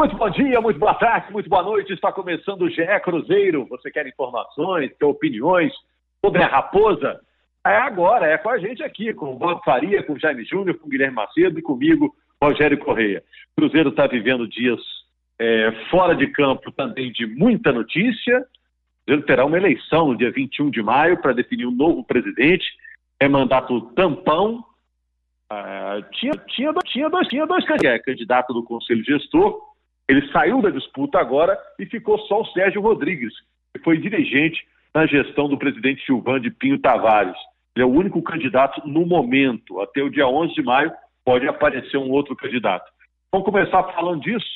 Muito 0.00 0.16
bom 0.16 0.30
dia, 0.30 0.58
muito 0.62 0.80
boa 0.80 0.94
tarde, 0.94 1.30
muito 1.30 1.50
boa 1.50 1.62
noite. 1.62 1.92
Está 1.92 2.10
começando 2.10 2.62
o 2.62 2.70
GE 2.70 2.86
Cruzeiro. 3.04 3.66
Você 3.66 3.90
quer 3.90 4.06
informações, 4.06 4.90
quer 4.98 5.04
opiniões 5.04 5.70
sobre 6.24 6.42
a 6.42 6.46
Raposa? 6.46 7.20
É 7.66 7.76
agora, 7.76 8.24
é 8.24 8.38
com 8.38 8.48
a 8.48 8.56
gente 8.56 8.82
aqui, 8.82 9.12
com 9.12 9.34
o 9.34 9.36
Bob 9.36 9.62
Faria, 9.62 10.02
com 10.02 10.14
o 10.14 10.18
Jaime 10.18 10.42
Júnior, 10.42 10.78
com 10.78 10.86
o 10.86 10.88
Guilherme 10.88 11.14
Macedo 11.14 11.58
e 11.58 11.62
comigo, 11.62 12.16
Rogério 12.42 12.78
Correia. 12.78 13.22
Cruzeiro 13.54 13.90
está 13.90 14.06
vivendo 14.06 14.48
dias 14.48 14.80
é, 15.38 15.70
fora 15.90 16.16
de 16.16 16.28
campo 16.28 16.72
também 16.72 17.12
de 17.12 17.26
muita 17.26 17.70
notícia. 17.70 18.42
Cruzeiro 19.04 19.26
terá 19.26 19.44
uma 19.44 19.58
eleição 19.58 20.06
no 20.06 20.16
dia 20.16 20.32
21 20.32 20.70
de 20.70 20.82
maio 20.82 21.20
para 21.20 21.34
definir 21.34 21.66
um 21.66 21.76
novo 21.76 22.02
presidente. 22.04 22.64
É 23.20 23.28
mandato 23.28 23.82
tampão. 23.94 24.64
Ah, 25.50 26.00
tinha, 26.12 26.32
tinha, 26.48 26.72
tinha, 26.86 27.10
dois, 27.10 27.28
tinha 27.28 27.46
dois 27.46 27.66
candidatos 28.02 28.56
do 28.56 28.64
Conselho 28.64 29.04
Gestor. 29.04 29.68
Ele 30.10 30.26
saiu 30.32 30.60
da 30.60 30.70
disputa 30.70 31.20
agora 31.20 31.56
e 31.78 31.86
ficou 31.86 32.18
só 32.26 32.40
o 32.40 32.46
Sérgio 32.46 32.82
Rodrigues, 32.82 33.32
que 33.72 33.80
foi 33.84 33.96
dirigente 33.96 34.60
na 34.92 35.06
gestão 35.06 35.48
do 35.48 35.56
presidente 35.56 36.04
Gilvan 36.04 36.40
de 36.40 36.50
Pinho 36.50 36.80
Tavares. 36.80 37.36
Ele 37.76 37.84
é 37.84 37.86
o 37.86 37.92
único 37.92 38.20
candidato 38.20 38.84
no 38.84 39.06
momento. 39.06 39.80
Até 39.80 40.02
o 40.02 40.10
dia 40.10 40.26
11 40.26 40.52
de 40.52 40.62
maio 40.64 40.90
pode 41.24 41.46
aparecer 41.46 41.96
um 41.96 42.10
outro 42.10 42.34
candidato. 42.34 42.90
Vamos 43.30 43.46
começar 43.46 43.84
falando 43.92 44.20
disso. 44.20 44.48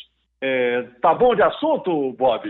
É, 0.47 0.83
tá 1.01 1.15
bom 1.15 1.35
de 1.35 1.43
assunto, 1.43 2.13
Bob? 2.19 2.47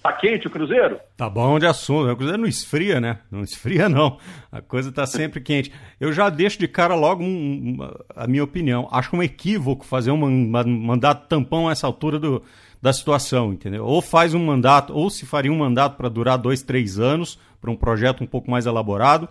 Tá 0.00 0.12
quente 0.12 0.46
o 0.46 0.50
Cruzeiro? 0.50 1.00
Tá 1.16 1.28
bom 1.28 1.58
de 1.58 1.66
assunto. 1.66 2.08
O 2.08 2.14
Cruzeiro 2.14 2.40
não 2.40 2.48
esfria, 2.48 3.00
né? 3.00 3.18
Não 3.32 3.40
esfria, 3.40 3.88
não. 3.88 4.16
A 4.52 4.60
coisa 4.60 4.92
tá 4.92 5.04
sempre 5.06 5.40
quente. 5.40 5.72
Eu 5.98 6.12
já 6.12 6.30
deixo 6.30 6.56
de 6.56 6.68
cara 6.68 6.94
logo 6.94 7.24
um, 7.24 7.26
um, 7.26 7.90
a 8.14 8.28
minha 8.28 8.44
opinião. 8.44 8.88
Acho 8.92 9.16
um 9.16 9.22
equívoco 9.24 9.84
fazer 9.84 10.12
um 10.12 10.16
mandato 10.16 11.26
tampão 11.26 11.68
a 11.68 11.72
essa 11.72 11.84
altura 11.84 12.20
do, 12.20 12.44
da 12.82 12.92
situação, 12.92 13.52
entendeu? 13.52 13.84
Ou 13.86 14.02
faz 14.02 14.34
um 14.34 14.44
mandato, 14.44 14.92
ou 14.92 15.08
se 15.08 15.24
faria 15.24 15.52
um 15.52 15.58
mandato 15.58 15.96
para 15.96 16.08
durar 16.08 16.36
dois, 16.36 16.62
três 16.62 16.98
anos, 16.98 17.38
para 17.60 17.70
um 17.70 17.76
projeto 17.76 18.24
um 18.24 18.26
pouco 18.26 18.50
mais 18.50 18.66
elaborado, 18.66 19.28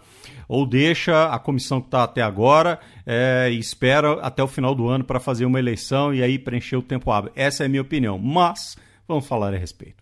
ou 0.48 0.66
deixa 0.66 1.26
a 1.26 1.38
comissão 1.38 1.82
que 1.82 1.88
está 1.88 2.04
até 2.04 2.22
agora 2.22 2.80
é, 3.06 3.50
e 3.52 3.60
espera 3.60 4.14
até 4.22 4.42
o 4.42 4.48
final 4.48 4.74
do 4.74 4.88
ano 4.88 5.04
para 5.04 5.20
fazer 5.20 5.46
uma 5.46 5.60
eleição 5.60 6.14
e 6.14 6.24
aí 6.24 6.40
preencher 6.40 6.78
o 6.78 6.82
tempo 6.82 7.12
hábil. 7.12 7.34
Essa 7.36 7.64
é 7.64 7.66
a 7.66 7.70
minha 7.70 7.82
opinião. 7.82 8.18
Mas 8.18 8.78
vamos 9.06 9.28
falar 9.28 9.54
a 9.54 9.58
respeito. 9.58 10.02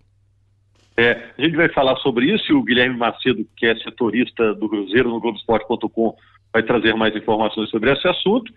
É, 0.96 1.32
a 1.36 1.42
gente 1.42 1.56
vai 1.56 1.70
falar 1.70 1.96
sobre 1.98 2.32
isso 2.32 2.52
e 2.52 2.54
o 2.54 2.62
Guilherme 2.62 2.98
Macedo, 2.98 3.44
que 3.58 3.66
é 3.66 3.76
setorista 3.78 4.54
do 4.54 4.70
Cruzeiro 4.70 5.10
no 5.10 5.20
Globoesporte.com, 5.20 6.16
vai 6.54 6.62
trazer 6.62 6.94
mais 6.94 7.16
informações 7.16 7.70
sobre 7.72 7.92
esse 7.92 8.08
assunto. 8.08 8.54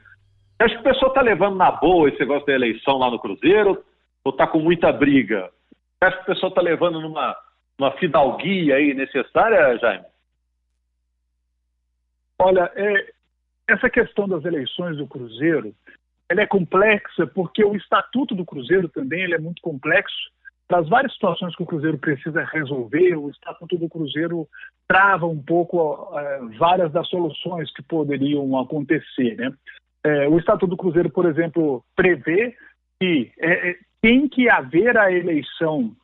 Acho 0.59 0.75
que 0.75 0.81
o 0.81 0.85
pessoal 0.85 1.09
está 1.09 1.23
levando 1.23 1.57
na 1.57 1.71
boa 1.71 2.09
esse 2.09 2.19
negócio 2.21 2.45
da 2.47 2.53
eleição 2.53 2.99
lá 2.99 3.11
no 3.11 3.19
Cruzeiro, 3.19 3.83
ou 4.25 4.33
está 4.33 4.47
com 4.47 4.59
muita 4.59 4.93
briga? 4.93 5.51
Acho 6.01 6.17
que 6.19 6.23
o 6.23 6.27
pessoal 6.27 6.51
está 6.51 6.61
levando 6.61 7.01
numa, 7.01 7.37
numa 7.79 7.93
fidalguia 7.93 8.77
aí 8.77 8.95
necessária, 8.95 9.79
Jaime? 9.79 10.05
Olha, 12.39 12.71
é, 12.75 13.13
essa 13.69 13.89
questão 13.89 14.29
das 14.29 14.45
eleições 14.45 14.97
do 14.97 15.07
Cruzeiro, 15.07 15.75
ela 16.29 16.43
é 16.43 16.47
complexa 16.47 17.27
porque 17.27 17.65
o 17.65 17.77
estatuto 17.77 18.35
do 18.35 18.45
Cruzeiro 18.45 18.89
também 18.89 19.23
ele 19.23 19.35
é 19.35 19.39
muito 19.39 19.63
complexo. 19.63 20.31
Das 20.69 20.89
várias 20.89 21.13
situações 21.13 21.55
que 21.55 21.63
o 21.63 21.67
Cruzeiro 21.67 21.99
precisa 21.99 22.45
resolver, 22.45 23.15
o 23.17 23.29
estatuto 23.31 23.77
do 23.77 23.89
Cruzeiro 23.89 24.49
trava 24.89 25.27
um 25.27 25.41
pouco 25.41 26.11
é, 26.19 26.41
várias 26.59 26.91
das 26.93 27.07
soluções 27.09 27.73
que 27.75 27.83
poderiam 27.83 28.59
acontecer. 28.59 29.37
Né? 29.37 29.53
É, 30.05 30.29
o 30.29 30.39
estatuto 30.39 30.69
do 30.69 30.77
Cruzeiro, 30.77 31.11
por 31.11 31.27
exemplo, 31.27 31.85
prevê 31.95 32.57
que 32.99 33.31
é, 33.39 33.77
tem 34.03 34.29
que 34.29 34.51
haver 34.51 34.99
a 34.99 35.13
eleição 35.13 35.95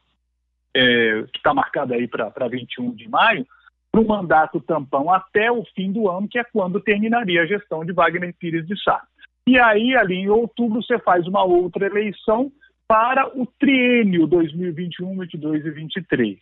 é, 0.75 1.25
que 1.33 1.39
está 1.39 1.53
marcada 1.53 1.97
aí 1.97 2.07
para 2.07 2.49
21 2.49 2.93
de 2.93 3.09
maio, 3.09 3.45
para 3.91 4.01
o 4.01 4.07
mandato 4.07 4.61
tampão 4.61 5.13
até 5.13 5.51
o 5.51 5.65
fim 5.75 5.91
do 5.91 6.09
ano, 6.09 6.29
que 6.29 6.39
é 6.39 6.45
quando 6.45 6.81
terminaria 6.81 7.43
a 7.43 7.47
gestão 7.47 7.85
de 7.85 7.93
Wagner 7.93 8.33
Pires 8.39 8.67
de 8.67 8.81
Sá. 8.83 9.03
E 9.47 9.59
aí, 9.59 9.97
ali 9.97 10.15
em 10.15 10.29
outubro, 10.29 10.81
você 10.83 10.99
faz 10.99 11.27
uma 11.27 11.43
outra 11.43 11.87
eleição 11.87 12.53
para 12.87 13.27
o 13.37 13.47
triênio 13.59 14.27
2021, 14.27 15.17
2022 15.17 15.61
e 15.61 15.63
2023. 15.63 16.39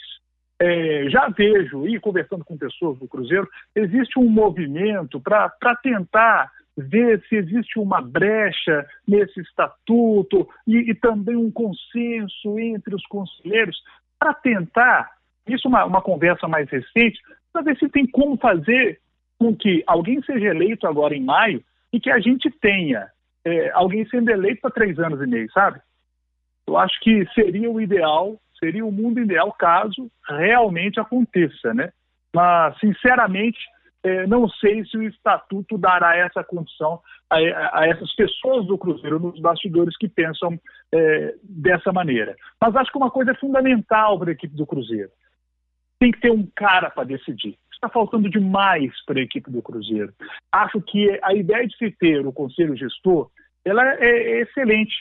É, 0.58 1.06
já 1.08 1.28
vejo, 1.28 1.86
e 1.86 1.98
conversando 2.00 2.44
com 2.44 2.56
pessoas 2.56 2.98
do 2.98 3.08
Cruzeiro, 3.08 3.48
existe 3.74 4.18
um 4.18 4.28
movimento 4.28 5.20
para 5.20 5.76
tentar 5.82 6.50
ver 6.76 7.22
se 7.28 7.36
existe 7.36 7.78
uma 7.78 8.02
brecha 8.02 8.86
nesse 9.06 9.40
estatuto 9.40 10.48
e, 10.66 10.90
e 10.90 10.94
também 10.94 11.36
um 11.36 11.50
consenso 11.50 12.58
entre 12.58 12.94
os 12.94 13.06
conselheiros 13.06 13.82
para 14.18 14.34
tentar, 14.34 15.10
isso 15.48 15.66
é 15.66 15.70
uma, 15.70 15.84
uma 15.84 16.02
conversa 16.02 16.46
mais 16.46 16.68
recente, 16.68 17.18
para 17.52 17.62
ver 17.62 17.78
se 17.78 17.88
tem 17.88 18.06
como 18.06 18.36
fazer 18.36 19.00
com 19.38 19.54
que 19.54 19.82
alguém 19.86 20.22
seja 20.22 20.46
eleito 20.46 20.86
agora 20.86 21.14
em 21.14 21.22
maio 21.22 21.62
e 21.92 22.00
que 22.00 22.10
a 22.10 22.18
gente 22.18 22.50
tenha 22.50 23.08
é, 23.44 23.70
alguém 23.72 24.06
sendo 24.08 24.30
eleito 24.30 24.60
para 24.60 24.70
três 24.70 24.98
anos 24.98 25.20
e 25.20 25.26
meio, 25.26 25.50
sabe? 25.52 25.80
Eu 26.66 26.76
acho 26.76 26.98
que 27.00 27.24
seria 27.32 27.70
o 27.70 27.80
ideal, 27.80 28.36
seria 28.58 28.84
o 28.84 28.92
mundo 28.92 29.20
ideal 29.20 29.52
caso 29.52 30.10
realmente 30.28 30.98
aconteça, 30.98 31.72
né? 31.72 31.90
Mas, 32.34 32.78
sinceramente, 32.80 33.58
não 34.26 34.48
sei 34.48 34.84
se 34.84 34.96
o 34.96 35.02
estatuto 35.02 35.78
dará 35.78 36.16
essa 36.16 36.44
condição 36.44 37.00
a, 37.30 37.38
a, 37.38 37.80
a, 37.80 37.86
essas 37.88 38.14
pessoas 38.14 38.66
do 38.66 38.78
Cruzeiro, 38.78 39.18
nos 39.18 39.40
bastidores 39.40 39.96
que 39.96 40.08
pensam 40.08 40.58
é, 40.92 41.34
dessa 41.42 41.92
maneira. 41.92 42.36
Mas 42.60 42.76
acho 42.76 42.90
que 42.90 42.98
uma 42.98 43.10
coisa 43.10 43.32
é 43.32 43.34
fundamental 43.34 44.18
para 44.18 44.30
a 44.30 44.32
equipe 44.32 44.54
do 44.54 44.66
Cruzeiro: 44.66 45.10
tem 45.98 46.12
que 46.12 46.20
ter 46.20 46.30
um 46.30 46.46
cara 46.54 46.90
para 46.90 47.04
decidir. 47.04 47.58
Está 47.72 47.88
faltando 47.88 48.30
demais 48.30 48.92
para 49.04 49.18
a 49.18 49.22
equipe 49.22 49.50
do 49.50 49.60
Cruzeiro. 49.60 50.12
Acho 50.50 50.80
que 50.80 51.18
a 51.22 51.34
ideia 51.34 51.66
de 51.66 51.76
se 51.76 51.90
ter 51.90 52.26
o 52.26 52.32
conselho 52.32 52.76
gestor 52.76 53.30
ela 53.66 53.84
é, 53.96 54.06
é 54.06 54.40
excelente. 54.42 54.94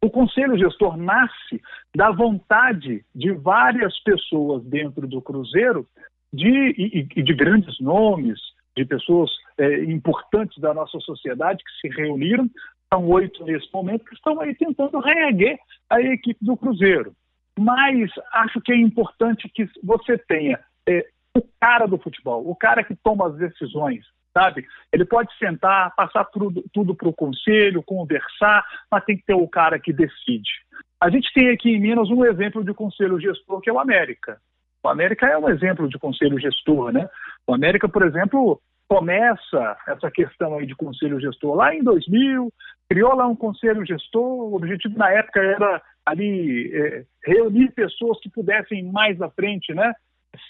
O 0.00 0.10
conselho 0.10 0.56
gestor 0.56 0.96
nasce 0.96 1.60
da 1.96 2.10
vontade 2.10 3.04
de 3.14 3.32
várias 3.32 3.98
pessoas 4.00 4.62
dentro 4.64 5.08
do 5.08 5.20
Cruzeiro 5.20 5.86
de, 6.32 6.48
e, 6.48 7.08
e 7.16 7.22
de 7.22 7.34
grandes 7.34 7.80
nomes, 7.80 8.38
de 8.76 8.84
pessoas 8.84 9.30
é, 9.58 9.84
importantes 9.84 10.58
da 10.60 10.72
nossa 10.72 10.98
sociedade 11.00 11.62
que 11.64 11.80
se 11.80 11.94
reuniram, 11.96 12.48
são 12.92 13.06
oito 13.08 13.44
nesse 13.44 13.68
momento, 13.72 14.04
que 14.04 14.14
estão 14.14 14.40
aí 14.40 14.54
tentando 14.54 14.98
reerguer 15.00 15.58
a 15.90 16.00
equipe 16.00 16.42
do 16.44 16.56
Cruzeiro. 16.56 17.12
Mas 17.58 18.10
acho 18.32 18.60
que 18.60 18.72
é 18.72 18.76
importante 18.76 19.48
que 19.48 19.68
você 19.82 20.16
tenha 20.16 20.60
é, 20.88 21.04
o 21.36 21.42
cara 21.60 21.86
do 21.86 21.98
futebol, 21.98 22.48
o 22.48 22.54
cara 22.54 22.84
que 22.84 22.94
toma 22.96 23.28
as 23.28 23.36
decisões, 23.36 24.04
sabe? 24.32 24.64
Ele 24.92 25.04
pode 25.04 25.36
sentar, 25.38 25.94
passar 25.94 26.24
tudo, 26.26 26.94
para 26.94 27.08
o 27.08 27.12
conselho, 27.12 27.82
conversar, 27.82 28.64
mas 28.90 29.04
tem 29.04 29.16
que 29.16 29.24
ter 29.24 29.34
o 29.34 29.48
cara 29.48 29.78
que 29.78 29.92
decide. 29.92 30.50
A 31.00 31.10
gente 31.10 31.32
tem 31.32 31.50
aqui 31.50 31.70
em 31.70 31.80
Minas 31.80 32.08
um 32.10 32.24
exemplo 32.24 32.64
de 32.64 32.72
conselho 32.72 33.20
gestor, 33.20 33.60
que 33.60 33.70
é 33.70 33.72
o 33.72 33.78
América. 33.78 34.40
O 34.82 34.88
América 34.88 35.26
é 35.26 35.36
um 35.36 35.48
exemplo 35.48 35.88
de 35.88 35.98
conselho 35.98 36.38
gestor, 36.38 36.92
né? 36.92 37.08
O 37.46 37.54
América, 37.54 37.88
por 37.88 38.02
exemplo, 38.02 38.60
começa 38.88 39.76
essa 39.86 40.10
questão 40.10 40.56
aí 40.56 40.66
de 40.66 40.74
conselho 40.74 41.20
gestor 41.20 41.54
lá 41.54 41.74
em 41.74 41.82
2000, 41.82 42.50
criou 42.88 43.14
lá 43.14 43.26
um 43.26 43.36
conselho 43.36 43.84
gestor, 43.84 44.22
o 44.22 44.54
objetivo 44.54 44.96
na 44.96 45.10
época 45.10 45.40
era 45.40 45.82
ali 46.06 46.74
é, 46.74 47.04
reunir 47.24 47.70
pessoas 47.72 48.18
que 48.20 48.30
pudessem 48.30 48.82
mais 48.90 49.20
à 49.20 49.28
frente, 49.28 49.74
né? 49.74 49.92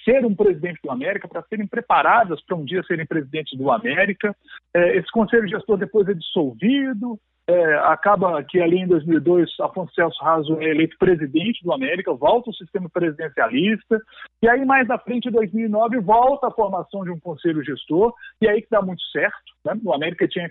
Ser 0.05 0.25
um 0.25 0.34
presidente 0.34 0.78
do 0.83 0.91
América, 0.91 1.27
para 1.27 1.43
serem 1.43 1.67
preparadas 1.67 2.41
para 2.44 2.56
um 2.56 2.65
dia 2.65 2.83
serem 2.84 3.06
presidentes 3.06 3.59
do 3.59 3.71
América. 3.71 4.34
É, 4.75 4.97
esse 4.97 5.11
conselho 5.11 5.49
gestor 5.49 5.77
depois 5.77 6.09
é 6.09 6.15
dissolvido, 6.15 7.19
é, 7.48 7.75
acaba 7.78 8.42
que 8.44 8.60
ali 8.60 8.78
em 8.78 8.86
2002 8.86 9.48
Afonso 9.60 9.94
Celso 9.94 10.22
Raso 10.22 10.60
é 10.60 10.69
eleito 10.69 10.98
presidente 10.98 11.64
do 11.64 11.73
América, 11.73 12.12
volta 12.12 12.50
o 12.50 12.55
sistema 12.55 12.90
presidencialista, 12.90 13.99
e 14.43 14.49
aí 14.49 14.67
mais 14.67 14.88
à 14.90 14.99
frente, 14.99 15.28
em 15.28 15.32
2009, 15.32 15.99
volta 16.00 16.49
a 16.49 16.50
formação 16.50 17.02
de 17.05 17.11
um 17.11 17.19
conselho 17.19 17.64
gestor, 17.64 18.12
e 18.43 18.46
aí 18.46 18.61
que 18.61 18.69
dá 18.70 18.82
muito 18.82 19.02
certo. 19.05 19.34
Né? 19.64 19.73
O 19.82 19.94
América 19.94 20.28
tinha. 20.28 20.50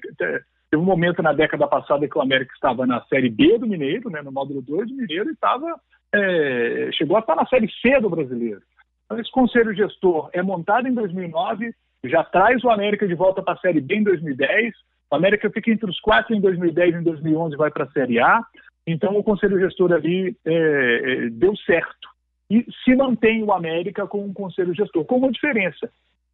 Teve 0.70 0.84
um 0.84 0.86
momento 0.86 1.22
na 1.22 1.32
década 1.32 1.68
passada 1.68 2.08
que 2.10 2.18
o 2.18 2.22
América 2.22 2.52
estava 2.54 2.86
na 2.86 3.02
Série 3.06 3.30
B 3.30 3.60
do 3.60 3.68
Mineiro, 3.68 4.10
né, 4.10 4.22
no 4.22 4.34
módulo 4.34 4.62
2 4.62 4.90
do 4.90 4.96
Mineiro, 4.96 5.30
e 5.30 5.34
estava, 5.34 5.80
é, 6.14 6.90
chegou 6.92 7.16
a 7.16 7.22
estar 7.22 7.36
na 7.36 7.46
Série 7.46 7.72
C 7.82 8.02
do 8.02 8.10
Brasileiro. 8.10 8.60
Então, 9.06 9.18
esse 9.18 9.32
conselho 9.32 9.74
gestor 9.74 10.30
é 10.34 10.42
montado 10.42 10.88
em 10.88 10.94
2009, 10.94 11.72
já 12.04 12.24
traz 12.24 12.62
o 12.66 12.70
América 12.70 13.08
de 13.08 13.16
volta 13.16 13.42
para 13.42 13.54
a 13.54 13.60
Série 13.60 13.80
B 13.80 13.96
em 13.96 14.04
2010, 14.04 14.74
o 15.12 15.16
América 15.16 15.50
fica 15.50 15.72
entre 15.72 15.90
os 15.90 16.00
quatro 16.00 16.36
em 16.36 16.42
2010 16.42 16.96
e 16.96 16.98
em 16.98 17.04
2011 17.04 17.56
vai 17.56 17.72
para 17.72 17.86
a 17.86 17.92
Série 17.92 18.20
A. 18.20 18.42
Então 18.86 19.18
o 19.18 19.24
conselho 19.24 19.60
gestor 19.60 19.92
ali 19.92 20.36
é, 20.46 20.54
é, 20.54 21.30
deu 21.30 21.56
certo. 21.58 22.08
E 22.50 22.66
se 22.84 22.96
mantém 22.96 23.44
o 23.44 23.52
América 23.52 24.08
com 24.08 24.24
um 24.24 24.34
conselho 24.34 24.74
gestor, 24.74 25.04
com 25.06 25.18
uma 25.18 25.32
diferença. 25.32 25.90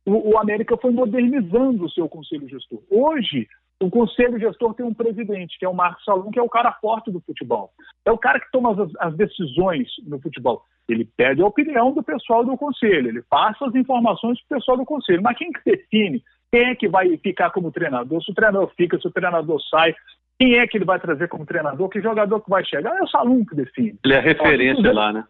O, 0.06 0.34
o, 0.34 0.38
América 0.38 0.78
foi 0.78 0.92
modernizando 0.92 1.86
o 1.86 1.90
seu 1.90 2.08
conselho 2.10 2.48
gestor. 2.48 2.82
Hoje, 2.90 3.48
O 3.80 3.90
conselho 3.90 4.40
gestor 4.40 4.74
tem 4.76 4.86
um 4.86 4.94
presidente, 4.94 5.58
que 5.58 5.66
é 5.66 5.70
o 5.70 5.74
Marcos 5.74 6.06
Salum, 6.06 6.32
que 6.32 6.40
é 6.40 6.42
o 6.42 6.50
cara 6.50 6.72
forte 6.74 7.12
do 7.12 7.20
futebol. 7.22 7.72
É 8.06 8.12
o 8.12 8.18
cara 8.18 8.40
que 8.40 8.52
toma 8.52 8.72
as, 8.72 8.90
as 9.00 9.16
decisões 9.18 9.90
no 10.06 10.20
futebol. 10.22 10.64
Ele 10.88 11.06
pede 11.18 11.42
a 11.42 11.48
opinião 11.48 11.92
do 11.92 12.04
pessoal 12.04 12.46
do 12.46 12.56
conselho, 12.56 13.10
ele 13.10 13.24
passa 13.24 13.66
as 13.66 13.76
informações 13.76 14.40
para 14.42 14.56
o 14.56 14.60
pessoal 14.60 14.78
do 14.78 14.86
conselho. 14.86 15.22
Mas 15.22 15.38
quem 15.38 15.52
que 15.52 15.60
define 15.66 16.24
quem 16.54 16.66
é 16.66 16.76
que 16.76 16.88
vai 16.88 17.18
ficar 17.18 17.50
como 17.50 17.72
treinador? 17.72 18.24
Se 18.24 18.30
o 18.30 18.36
treinador 18.36 18.72
fica, 18.78 19.00
se 19.00 19.08
o 19.08 19.12
treinador 19.12 19.60
sai, 19.72 19.96
quem 20.38 20.60
é 20.60 20.68
que 20.68 20.78
ele 20.78 20.86
vai 20.86 21.00
trazer 21.00 21.28
como 21.28 21.48
treinador? 21.48 21.90
Que 21.90 22.00
jogador 22.00 22.40
que 22.42 22.50
vai 22.52 22.64
chegar? 22.64 22.96
É 22.96 23.02
o 23.02 23.08
Salum 23.08 23.44
que 23.44 23.56
define. 23.56 23.98
Ele 24.06 24.14
é 24.14 24.20
referência 24.20 24.76
Cruzeiro, 24.76 24.96
lá, 24.96 25.12
né? 25.12 25.24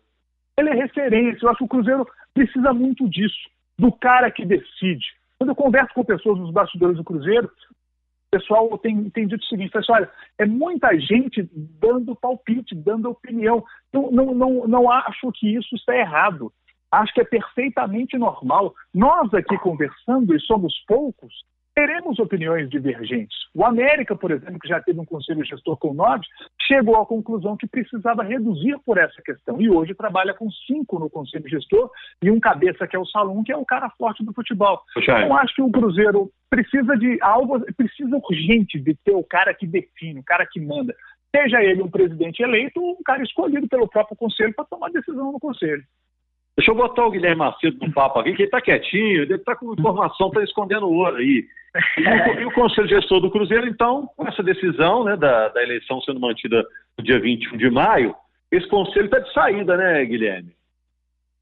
Ele 0.58 0.70
é 0.72 0.74
referência. 0.74 1.46
Eu 1.46 1.50
acho 1.50 1.60
que 1.60 1.64
o 1.64 1.70
Cruzeiro 1.70 2.06
precisa 2.34 2.74
muito 2.74 3.08
disso, 3.08 3.40
do 3.80 3.90
cara 3.90 4.30
que 4.30 4.44
decide. 4.44 5.06
Quando 5.40 5.52
eu 5.52 5.56
converso 5.56 5.94
com 5.94 6.04
pessoas 6.04 6.38
nos 6.40 6.52
bastidores 6.52 6.98
do 6.98 7.06
Cruzeiro, 7.06 7.50
pessoal 8.30 8.78
tem, 8.78 9.10
tem 9.10 9.26
dito 9.26 9.44
o 9.44 9.48
seguinte, 9.48 9.72
pessoal, 9.72 10.00
olha, 10.00 10.10
é 10.38 10.46
muita 10.46 10.90
gente 11.00 11.50
dando 11.80 12.18
palpite, 12.18 12.76
dando 12.76 13.10
opinião. 13.10 13.64
Não, 13.94 14.12
não, 14.12 14.36
não, 14.36 14.68
não 14.68 14.92
acho 14.92 15.32
que 15.32 15.56
isso 15.56 15.74
está 15.74 15.96
errado. 15.96 16.52
Acho 16.94 17.12
que 17.12 17.22
é 17.22 17.26
perfeitamente 17.26 18.18
normal. 18.20 18.72
Nós 18.94 19.34
aqui 19.34 19.58
conversando, 19.58 20.36
e 20.36 20.40
somos 20.42 20.74
poucos, 20.88 21.34
teremos 21.74 22.20
opiniões 22.20 22.70
divergentes. 22.70 23.36
O 23.56 23.66
América, 23.66 24.16
por 24.16 24.30
exemplo, 24.30 24.60
que 24.60 24.68
já 24.68 24.80
teve 24.80 25.00
um 25.00 25.06
conselho 25.06 25.44
gestor 25.44 25.76
com 25.78 25.92
nove, 25.92 26.24
chegou 26.62 26.96
à 26.96 27.04
conclusão 27.04 27.58
que 27.58 27.66
precisava 27.66 28.22
reduzir 28.22 28.78
por 28.86 29.00
essa 29.00 29.20
questão. 29.24 29.60
E 29.60 29.72
hoje 29.72 29.96
trabalha 29.96 30.36
com 30.36 30.52
cinco 30.68 31.00
no 31.00 31.10
conselho 31.10 31.50
gestor 31.50 31.90
e 32.22 32.30
um 32.30 32.40
cabeça 32.40 32.88
que 32.88 32.96
é 32.96 33.00
o 33.00 33.08
Salum, 33.08 33.44
que 33.44 33.52
é 33.52 33.58
o 33.58 33.66
cara 33.66 33.90
forte 33.98 34.24
do 34.24 34.32
futebol. 34.32 34.80
Então 35.26 35.36
acho 35.38 35.56
que 35.56 35.64
o 35.64 35.72
Cruzeiro 35.72 36.30
precisa 36.48 36.96
de 36.96 37.18
algo, 37.24 37.60
precisa 37.76 38.16
urgente 38.18 38.80
de 38.80 38.96
ter 39.04 39.16
o 39.16 39.24
cara 39.24 39.52
que 39.52 39.66
define, 39.66 40.20
o 40.20 40.24
cara 40.24 40.46
que 40.46 40.62
manda. 40.62 40.94
Seja 41.36 41.64
ele 41.64 41.82
um 41.82 41.90
presidente 41.90 42.44
eleito 42.44 42.80
ou 42.80 42.92
um 43.00 43.04
cara 43.04 43.24
escolhido 43.24 43.68
pelo 43.68 43.88
próprio 43.88 44.16
conselho 44.16 44.54
para 44.54 44.66
tomar 44.66 44.92
decisão 44.92 45.32
no 45.32 45.40
conselho. 45.40 45.84
Deixa 46.56 46.72
eu 46.72 46.76
botar 46.76 47.06
o 47.06 47.12
Guilherme 47.12 47.38
Macedo 47.38 47.78
no 47.82 47.92
papo 47.92 48.20
aqui, 48.20 48.34
que 48.34 48.44
ele 48.44 48.48
está 48.48 48.62
quietinho, 48.62 49.24
ele 49.24 49.36
está 49.36 49.56
com 49.56 49.74
informação, 49.74 50.28
está 50.28 50.44
escondendo 50.44 50.90
ouro 50.90 51.18
aí. 51.18 51.46
E, 51.98 52.46
o 52.46 52.52
Conselho 52.52 52.88
Gestor 52.88 53.20
do 53.20 53.32
Cruzeiro, 53.32 53.68
então, 53.68 54.08
com 54.16 54.28
essa 54.28 54.44
decisão 54.44 55.04
né, 55.04 55.18
da, 55.18 55.50
da 55.50 55.64
eleição 55.64 56.00
sendo 56.02 56.20
mantida 56.20 56.64
no 56.98 57.04
dia 57.04 57.20
21 57.20 57.58
de 57.58 57.70
maio, 57.72 58.16
esse 58.52 58.68
conselho 58.68 59.06
está 59.06 59.18
de 59.18 59.34
saída, 59.34 59.76
né, 59.76 60.06
Guilherme? 60.06 60.54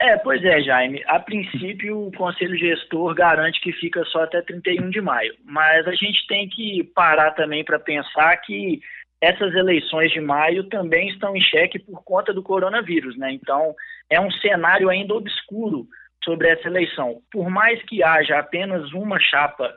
É, 0.02 0.18
pois 0.18 0.44
é, 0.44 0.62
Jaime. 0.62 1.04
A 1.06 1.20
princípio, 1.20 2.08
o 2.08 2.12
Conselho 2.14 2.58
Gestor 2.58 3.14
garante 3.14 3.62
que 3.62 3.72
fica 3.74 4.04
só 4.06 4.24
até 4.24 4.42
31 4.42 4.90
de 4.90 5.00
maio. 5.00 5.36
Mas 5.44 5.86
a 5.88 5.94
gente 5.94 6.26
tem 6.26 6.50
que 6.50 6.84
parar 6.96 7.32
também 7.32 7.64
para 7.64 7.78
pensar 7.78 8.36
que 8.38 8.82
essas 9.22 9.54
eleições 9.54 10.12
de 10.12 10.20
maio 10.20 10.64
também 10.64 11.10
estão 11.10 11.36
em 11.36 11.42
xeque 11.42 11.78
por 11.78 12.04
conta 12.04 12.34
do 12.34 12.42
coronavírus, 12.42 13.16
né? 13.18 13.32
Então, 13.32 13.76
é 14.10 14.20
um 14.20 14.32
cenário 14.32 14.90
ainda 14.90 15.14
obscuro 15.14 15.88
sobre 16.24 16.50
essa 16.50 16.68
eleição. 16.68 17.22
Por 17.32 17.50
mais 17.50 17.82
que 17.84 18.04
haja 18.04 18.40
apenas 18.40 18.92
uma 18.94 19.20
chapa 19.20 19.72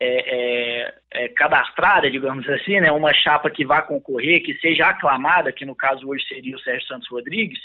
é, 0.00 0.86
é, 0.86 0.94
é, 1.12 1.28
cadastrada, 1.28 2.10
digamos 2.10 2.48
assim, 2.48 2.80
né? 2.80 2.90
Uma 2.90 3.14
chapa 3.14 3.48
que 3.50 3.64
vá 3.64 3.82
concorrer, 3.82 4.42
que 4.42 4.54
seja 4.58 4.88
aclamada, 4.88 5.52
que 5.52 5.64
no 5.64 5.76
caso 5.76 6.08
hoje 6.08 6.26
seria 6.26 6.56
o 6.56 6.60
Sérgio 6.60 6.88
Santos 6.88 7.08
Rodrigues, 7.08 7.58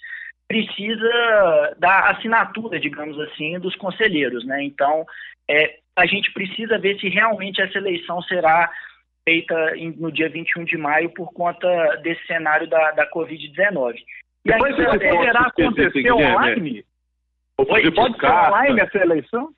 precisa 0.47 1.75
da 1.79 2.11
assinatura, 2.11 2.79
digamos 2.79 3.19
assim, 3.19 3.57
dos 3.59 3.75
conselheiros, 3.75 4.45
né? 4.45 4.63
Então, 4.63 5.03
é, 5.49 5.77
a 5.95 6.05
gente 6.05 6.31
precisa 6.31 6.77
ver 6.77 6.99
se 6.99 7.09
realmente 7.09 7.61
essa 7.61 7.77
eleição 7.77 8.21
será 8.23 8.71
feita 9.25 9.55
no 9.97 10.11
dia 10.11 10.29
21 10.29 10.65
de 10.65 10.77
maio 10.77 11.09
por 11.09 11.31
conta 11.33 11.67
desse 12.03 12.25
cenário 12.27 12.67
da, 12.67 12.91
da 12.91 13.09
Covid-19. 13.09 13.95
E 14.45 14.51
Depois 14.51 14.77
aí, 14.77 14.85
poderá 14.85 15.39
acontecer 15.41 16.11
online? 16.11 16.85
Oi, 17.57 17.91
pode 17.91 18.19
ser 18.19 18.25
online 18.27 18.81
essa 18.81 18.97
eleição? 18.97 19.49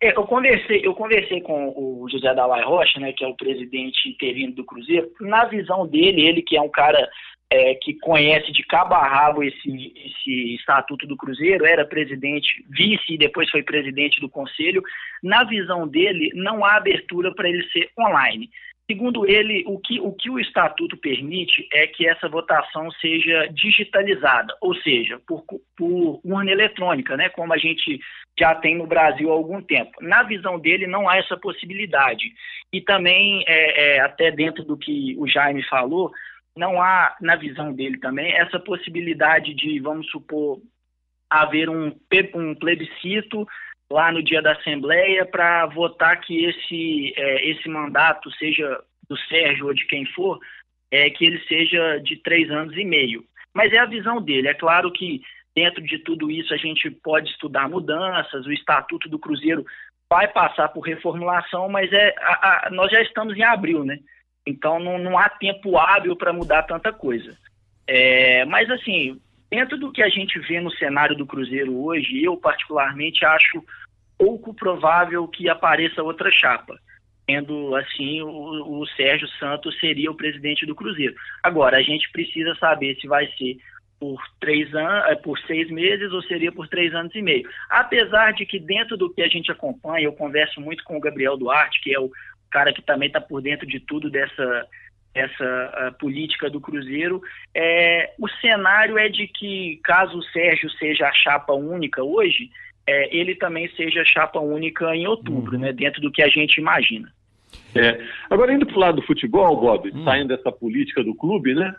É, 0.00 0.16
eu 0.16 0.24
conversei, 0.24 0.86
eu 0.86 0.94
conversei 0.94 1.40
com 1.40 1.72
o 1.76 2.08
José 2.08 2.32
Dalai 2.34 2.62
Rocha, 2.62 3.00
né, 3.00 3.12
que 3.12 3.24
é 3.24 3.26
o 3.26 3.36
presidente 3.36 4.08
interino 4.08 4.52
do 4.52 4.64
Cruzeiro. 4.64 5.10
Na 5.20 5.44
visão 5.46 5.86
dele, 5.86 6.26
ele 6.26 6.42
que 6.42 6.56
é 6.56 6.60
um 6.60 6.68
cara 6.68 7.08
é, 7.50 7.74
que 7.74 7.94
conhece 7.94 8.52
de 8.52 8.62
cabo 8.64 8.94
a 8.94 9.06
rabo 9.06 9.42
esse, 9.42 9.92
esse 9.96 10.54
estatuto 10.56 11.06
do 11.06 11.16
Cruzeiro, 11.16 11.64
era 11.64 11.84
presidente, 11.84 12.64
vice 12.68 13.14
e 13.14 13.18
depois 13.18 13.50
foi 13.50 13.62
presidente 13.62 14.20
do 14.20 14.28
conselho. 14.28 14.82
Na 15.22 15.44
visão 15.44 15.88
dele, 15.88 16.30
não 16.34 16.64
há 16.64 16.76
abertura 16.76 17.34
para 17.34 17.48
ele 17.48 17.62
ser 17.70 17.90
online. 17.98 18.50
Segundo 18.90 19.26
ele, 19.26 19.64
o 19.66 19.78
que, 19.78 19.98
o 19.98 20.12
que 20.12 20.28
o 20.28 20.38
estatuto 20.38 20.94
permite 20.98 21.66
é 21.72 21.86
que 21.86 22.06
essa 22.06 22.28
votação 22.28 22.90
seja 22.92 23.46
digitalizada, 23.46 24.54
ou 24.60 24.74
seja, 24.74 25.18
por, 25.26 25.42
por 25.74 26.20
urna 26.22 26.50
eletrônica, 26.50 27.16
né, 27.16 27.30
como 27.30 27.54
a 27.54 27.56
gente 27.56 27.98
já 28.38 28.54
tem 28.54 28.76
no 28.76 28.86
Brasil 28.86 29.30
há 29.30 29.32
algum 29.32 29.62
tempo. 29.62 29.92
Na 30.02 30.22
visão 30.22 30.58
dele, 30.58 30.86
não 30.86 31.08
há 31.08 31.16
essa 31.16 31.34
possibilidade. 31.34 32.30
E 32.70 32.80
também, 32.82 33.42
é, 33.46 33.96
é, 33.96 34.00
até 34.00 34.30
dentro 34.30 34.62
do 34.62 34.76
que 34.76 35.16
o 35.18 35.26
Jaime 35.26 35.62
falou, 35.62 36.12
não 36.54 36.80
há, 36.82 37.16
na 37.22 37.36
visão 37.36 37.72
dele 37.72 37.98
também, 37.98 38.34
essa 38.34 38.60
possibilidade 38.60 39.54
de, 39.54 39.80
vamos 39.80 40.10
supor, 40.10 40.60
haver 41.30 41.70
um, 41.70 41.90
um 42.34 42.54
plebiscito 42.54 43.46
lá 43.90 44.10
no 44.10 44.22
dia 44.22 44.42
da 44.42 44.52
Assembleia 44.52 45.24
para 45.24 45.66
votar 45.66 46.20
que 46.20 46.44
esse, 46.44 47.12
é, 47.16 47.50
esse 47.50 47.68
mandato, 47.68 48.30
seja 48.32 48.82
do 49.08 49.16
Sérgio 49.28 49.66
ou 49.66 49.74
de 49.74 49.86
quem 49.86 50.06
for, 50.06 50.38
é, 50.90 51.10
que 51.10 51.24
ele 51.24 51.40
seja 51.46 51.98
de 51.98 52.16
três 52.16 52.50
anos 52.50 52.76
e 52.76 52.84
meio. 52.84 53.24
Mas 53.52 53.72
é 53.72 53.78
a 53.78 53.86
visão 53.86 54.20
dele. 54.20 54.48
É 54.48 54.54
claro 54.54 54.90
que 54.90 55.20
dentro 55.54 55.82
de 55.82 55.98
tudo 55.98 56.30
isso 56.30 56.52
a 56.52 56.56
gente 56.56 56.90
pode 56.90 57.30
estudar 57.30 57.68
mudanças, 57.68 58.46
o 58.46 58.52
Estatuto 58.52 59.08
do 59.08 59.18
Cruzeiro 59.18 59.64
vai 60.10 60.28
passar 60.28 60.68
por 60.68 60.80
reformulação, 60.80 61.68
mas 61.68 61.92
é, 61.92 62.14
a, 62.18 62.66
a, 62.66 62.70
nós 62.70 62.90
já 62.90 63.00
estamos 63.00 63.36
em 63.36 63.42
abril, 63.42 63.84
né? 63.84 63.98
Então 64.46 64.78
não, 64.78 64.98
não 64.98 65.18
há 65.18 65.28
tempo 65.28 65.78
hábil 65.78 66.16
para 66.16 66.32
mudar 66.32 66.64
tanta 66.64 66.92
coisa. 66.92 67.36
É, 67.86 68.44
mas 68.44 68.70
assim, 68.70 69.20
dentro 69.54 69.78
do 69.78 69.92
que 69.92 70.02
a 70.02 70.08
gente 70.08 70.36
vê 70.40 70.60
no 70.60 70.70
cenário 70.72 71.14
do 71.14 71.24
Cruzeiro 71.24 71.80
hoje, 71.84 72.24
eu 72.24 72.36
particularmente 72.36 73.24
acho 73.24 73.64
pouco 74.18 74.52
provável 74.52 75.28
que 75.28 75.48
apareça 75.48 76.02
outra 76.02 76.28
chapa. 76.32 76.76
Sendo 77.24 77.74
assim, 77.76 78.20
o, 78.20 78.80
o 78.80 78.86
Sérgio 78.96 79.28
Santos 79.38 79.78
seria 79.78 80.10
o 80.10 80.16
presidente 80.16 80.66
do 80.66 80.74
Cruzeiro. 80.74 81.14
Agora, 81.40 81.78
a 81.78 81.82
gente 81.82 82.10
precisa 82.10 82.54
saber 82.56 82.96
se 82.96 83.06
vai 83.06 83.26
ser 83.38 83.56
por 84.00 84.20
três 84.40 84.74
anos, 84.74 85.10
é, 85.10 85.14
por 85.14 85.38
seis 85.46 85.70
meses 85.70 86.10
ou 86.10 86.20
seria 86.22 86.50
por 86.50 86.66
três 86.66 86.92
anos 86.92 87.14
e 87.14 87.22
meio. 87.22 87.48
Apesar 87.70 88.32
de 88.32 88.44
que 88.44 88.58
dentro 88.58 88.96
do 88.96 89.08
que 89.14 89.22
a 89.22 89.28
gente 89.28 89.52
acompanha, 89.52 90.04
eu 90.04 90.12
converso 90.12 90.60
muito 90.60 90.82
com 90.82 90.96
o 90.96 91.00
Gabriel 91.00 91.36
Duarte, 91.36 91.80
que 91.80 91.94
é 91.94 92.00
o 92.00 92.10
cara 92.50 92.72
que 92.72 92.82
também 92.82 93.06
está 93.06 93.20
por 93.20 93.40
dentro 93.40 93.66
de 93.66 93.78
tudo 93.78 94.10
dessa 94.10 94.66
essa 95.14 95.94
política 95.98 96.50
do 96.50 96.60
Cruzeiro. 96.60 97.22
É, 97.54 98.12
o 98.18 98.28
cenário 98.40 98.98
é 98.98 99.08
de 99.08 99.28
que, 99.28 99.80
caso 99.84 100.18
o 100.18 100.22
Sérgio 100.24 100.68
seja 100.72 101.08
a 101.08 101.12
chapa 101.12 101.52
única 101.52 102.02
hoje, 102.02 102.50
é, 102.86 103.16
ele 103.16 103.34
também 103.34 103.68
seja 103.76 104.04
chapa 104.04 104.40
única 104.40 104.94
em 104.94 105.06
outubro, 105.06 105.54
uhum. 105.54 105.60
né, 105.60 105.72
dentro 105.72 106.00
do 106.00 106.10
que 106.10 106.22
a 106.22 106.28
gente 106.28 106.58
imagina. 106.58 107.08
É. 107.74 108.00
Agora, 108.28 108.52
indo 108.52 108.66
para 108.66 108.76
o 108.76 108.80
lado 108.80 108.96
do 108.96 109.06
futebol, 109.06 109.56
Bob, 109.56 109.90
uhum. 109.90 110.04
saindo 110.04 110.36
dessa 110.36 110.50
política 110.50 111.02
do 111.02 111.14
clube, 111.14 111.54
né? 111.54 111.74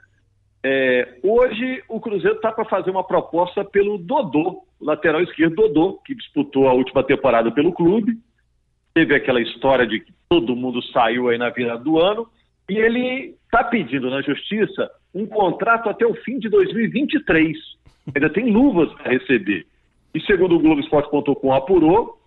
É, 0.64 1.20
hoje 1.22 1.84
o 1.88 2.00
Cruzeiro 2.00 2.38
está 2.38 2.52
para 2.52 2.66
fazer 2.66 2.90
uma 2.90 3.04
proposta 3.04 3.64
pelo 3.64 4.00
Dodô, 4.00 4.64
lateral 4.82 5.22
esquerdo 5.22 5.56
Dodô, 5.56 6.02
que 6.04 6.16
disputou 6.16 6.68
a 6.68 6.74
última 6.74 7.04
temporada 7.04 7.52
pelo 7.52 7.72
clube. 7.72 8.18
Teve 8.94 9.14
aquela 9.14 9.40
história 9.40 9.86
de 9.86 10.00
que 10.00 10.12
todo 10.28 10.56
mundo 10.56 10.82
saiu 10.92 11.30
aí 11.30 11.38
na 11.38 11.50
virada 11.50 11.84
do 11.84 12.00
ano 12.00 12.28
e 12.70 12.78
ele 12.78 13.36
está 13.46 13.64
pedindo 13.64 14.10
na 14.10 14.22
justiça 14.22 14.90
um 15.14 15.26
contrato 15.26 15.90
até 15.90 16.06
o 16.06 16.16
fim 16.16 16.40
de 16.40 16.50
2023. 16.50 17.58
Ainda 18.14 18.30
tem 18.30 18.52
luvas 18.52 18.92
para 18.94 19.12
receber. 19.12 19.66
E 20.14 20.22
segundo 20.22 20.56
o 20.56 20.60
Globoesporte.com 20.60 21.54
apurou, 21.54 22.20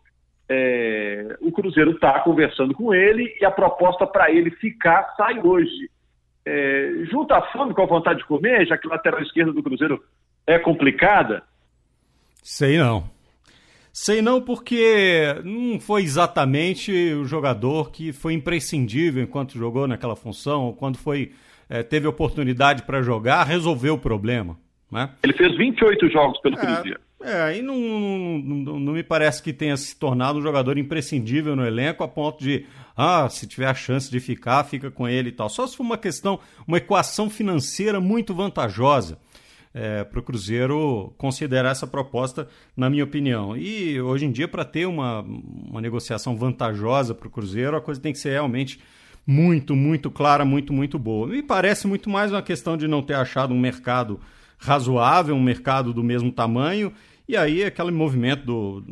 é, 0.49 1.37
o 1.41 1.53
Cruzeiro 1.53 1.93
está 1.93 2.21
conversando 2.21 2.75
com 2.75 2.95
ele 2.95 3.37
e 3.41 3.45
a 3.45 3.51
proposta 3.51 4.07
para 4.07 4.31
ele 4.31 4.51
ficar 4.53 5.15
sai 5.17 5.39
hoje. 5.41 5.91
É, 6.47 7.05
junta 7.11 7.37
a 7.37 7.43
fome 7.53 7.75
com 7.75 7.83
a 7.83 7.87
vontade 7.87 8.21
de 8.21 8.25
comer, 8.25 8.67
já 8.67 8.79
que 8.79 8.87
a 8.87 8.91
lateral 8.91 9.23
esquerda 9.23 9.53
do 9.53 9.63
Cruzeiro 9.63 10.03
é 10.47 10.59
complicada? 10.59 11.43
Sei 12.43 12.79
não. 12.79 13.18
Sei 14.01 14.23
não 14.23 14.41
porque 14.41 15.25
não 15.45 15.81
foi 15.81 16.03
exatamente 16.03 16.93
o 17.15 17.25
jogador 17.25 17.91
que 17.91 18.13
foi 18.13 18.33
imprescindível 18.33 19.25
enquanto 19.25 19.59
jogou 19.59 19.89
naquela 19.89 20.15
função, 20.15 20.73
quando 20.73 20.97
foi 20.97 21.33
é, 21.69 21.83
teve 21.83 22.07
oportunidade 22.07 22.85
para 22.85 23.03
jogar, 23.03 23.43
resolveu 23.43 23.95
o 23.95 23.99
problema. 23.99 24.57
Né? 24.91 25.11
Ele 25.21 25.33
fez 25.33 25.55
28 25.59 26.11
jogos 26.11 26.41
pelo 26.41 26.55
é, 26.55 26.59
Cruzeiro. 26.59 27.01
É, 27.21 27.61
não, 27.61 27.77
não, 27.77 28.39
não, 28.39 28.81
não, 28.81 28.93
me 28.93 29.03
parece 29.03 29.43
que 29.43 29.53
tenha 29.53 29.77
se 29.77 29.99
tornado 29.99 30.39
um 30.39 30.43
jogador 30.43 30.79
imprescindível 30.79 31.57
no 31.57 31.67
elenco 31.67 32.05
a 32.05 32.09
ponto 32.09 32.43
de 32.43 32.67
ah, 32.97 33.29
se 33.29 33.49
tiver 33.49 33.67
a 33.67 33.75
chance 33.75 34.09
de 34.09 34.21
ficar, 34.21 34.63
fica 34.63 34.93
com 34.93 35.09
ele 35.09 35.31
e 35.31 35.33
tal. 35.33 35.49
Só 35.49 35.67
se 35.67 35.77
for 35.77 35.83
uma 35.83 35.99
questão, 35.99 36.39
uma 36.69 36.79
equação 36.79 37.29
financeira 37.29 38.01
muito 38.01 38.33
vantajosa 38.33 39.19
é, 39.79 40.03
para 40.03 40.19
o 40.19 40.23
Cruzeiro 40.23 41.15
considerar 41.17 41.71
essa 41.71 41.87
proposta, 41.87 42.49
na 42.77 42.91
minha 42.91 43.05
opinião. 43.05 43.57
E 43.57 44.01
hoje 44.01 44.25
em 44.25 44.33
dia, 44.33 44.49
para 44.49 44.65
ter 44.65 44.87
uma, 44.87 45.21
uma 45.23 45.81
negociação 45.81 46.37
vantajosa 46.37 47.15
para 47.15 47.29
o 47.29 47.31
Cruzeiro, 47.31 47.77
a 47.77 47.81
coisa 47.81 48.01
tem 48.01 48.13
que 48.13 48.19
ser 48.19 48.31
realmente 48.31 48.81
muito, 49.25 49.77
muito 49.77 50.11
clara, 50.11 50.45
muito, 50.45 50.73
muito 50.73 50.99
boa. 50.99 51.29
Me 51.29 51.43
parece 51.43 51.87
muito 51.87 52.11
mais 52.11 52.33
uma 52.33 52.43
questão 52.43 52.77
de 52.77 52.89
não 52.89 53.03
ter 53.03 53.15
achado 53.15 53.55
um 53.55 53.61
mercado 53.61 54.19
razoável, 54.59 55.37
um 55.37 55.43
mercado 55.43 55.93
do 55.93 56.03
mesmo 56.03 56.33
tamanho, 56.33 56.93
e 57.29 57.37
aí 57.37 57.63
aquele 57.63 57.93
movimento 57.93 58.45
do, 58.45 58.85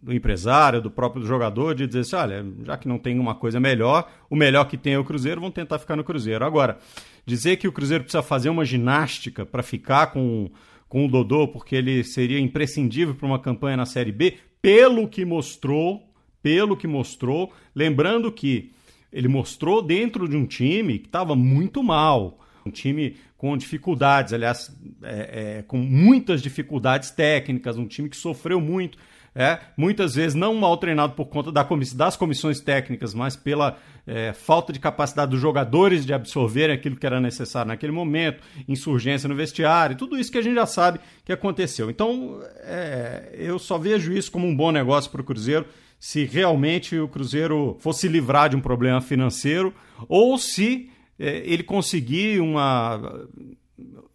do 0.00 0.14
empresário, 0.14 0.80
do 0.80 0.90
próprio 0.90 1.26
jogador, 1.26 1.74
de 1.74 1.86
dizer 1.86 2.00
assim, 2.00 2.16
olha, 2.16 2.46
já 2.64 2.78
que 2.78 2.88
não 2.88 2.98
tem 2.98 3.18
uma 3.18 3.34
coisa 3.34 3.60
melhor, 3.60 4.10
o 4.30 4.36
melhor 4.36 4.64
que 4.64 4.78
tem 4.78 4.94
é 4.94 4.98
o 4.98 5.04
Cruzeiro, 5.04 5.42
vão 5.42 5.50
tentar 5.50 5.78
ficar 5.78 5.94
no 5.94 6.04
Cruzeiro. 6.04 6.42
Agora, 6.42 6.78
dizer 7.26 7.56
que 7.56 7.68
o 7.68 7.72
Cruzeiro 7.72 8.04
precisa 8.04 8.22
fazer 8.22 8.48
uma 8.48 8.64
ginástica 8.64 9.46
para 9.46 9.62
ficar 9.62 10.08
com, 10.08 10.50
com 10.88 11.06
o 11.06 11.08
Dodô, 11.08 11.48
porque 11.48 11.76
ele 11.76 12.04
seria 12.04 12.38
imprescindível 12.38 13.14
para 13.14 13.26
uma 13.26 13.38
campanha 13.38 13.76
na 13.76 13.86
Série 13.86 14.12
B, 14.12 14.36
pelo 14.60 15.08
que 15.08 15.24
mostrou, 15.24 16.08
pelo 16.42 16.76
que 16.76 16.86
mostrou, 16.86 17.52
lembrando 17.74 18.30
que 18.30 18.72
ele 19.12 19.28
mostrou 19.28 19.80
dentro 19.80 20.28
de 20.28 20.36
um 20.36 20.44
time 20.44 20.98
que 20.98 21.06
estava 21.06 21.36
muito 21.36 21.82
mal, 21.82 22.40
um 22.66 22.70
time 22.70 23.16
com 23.36 23.56
dificuldades, 23.56 24.32
aliás, 24.32 24.74
é, 25.02 25.58
é, 25.58 25.62
com 25.62 25.76
muitas 25.76 26.42
dificuldades 26.42 27.10
técnicas, 27.10 27.76
um 27.76 27.86
time 27.86 28.08
que 28.08 28.16
sofreu 28.16 28.60
muito 28.60 28.98
é, 29.34 29.58
muitas 29.76 30.14
vezes 30.14 30.34
não 30.34 30.54
mal 30.54 30.76
treinado 30.76 31.14
por 31.14 31.26
conta 31.26 31.50
da 31.50 31.64
comiss 31.64 31.92
das 31.92 32.16
comissões 32.16 32.60
técnicas, 32.60 33.12
mas 33.14 33.34
pela 33.34 33.76
é, 34.06 34.32
falta 34.32 34.72
de 34.72 34.78
capacidade 34.78 35.32
dos 35.32 35.40
jogadores 35.40 36.06
de 36.06 36.14
absorverem 36.14 36.76
aquilo 36.76 36.96
que 36.96 37.06
era 37.06 37.20
necessário 37.20 37.68
naquele 37.68 37.92
momento, 37.92 38.42
insurgência 38.68 39.28
no 39.28 39.34
vestiário, 39.34 39.96
tudo 39.96 40.16
isso 40.16 40.30
que 40.30 40.38
a 40.38 40.42
gente 40.42 40.54
já 40.54 40.66
sabe 40.66 41.00
que 41.24 41.32
aconteceu. 41.32 41.90
Então, 41.90 42.40
é, 42.60 43.34
eu 43.36 43.58
só 43.58 43.76
vejo 43.76 44.12
isso 44.12 44.30
como 44.30 44.46
um 44.46 44.54
bom 44.54 44.70
negócio 44.70 45.10
para 45.10 45.20
o 45.20 45.24
Cruzeiro 45.24 45.66
se 45.98 46.24
realmente 46.24 46.98
o 46.98 47.08
Cruzeiro 47.08 47.76
fosse 47.80 48.08
livrar 48.08 48.50
de 48.50 48.56
um 48.56 48.60
problema 48.60 49.00
financeiro 49.00 49.74
ou 50.06 50.36
se 50.36 50.90
é, 51.18 51.42
ele 51.46 51.62
conseguir 51.62 52.40
uma. 52.40 53.26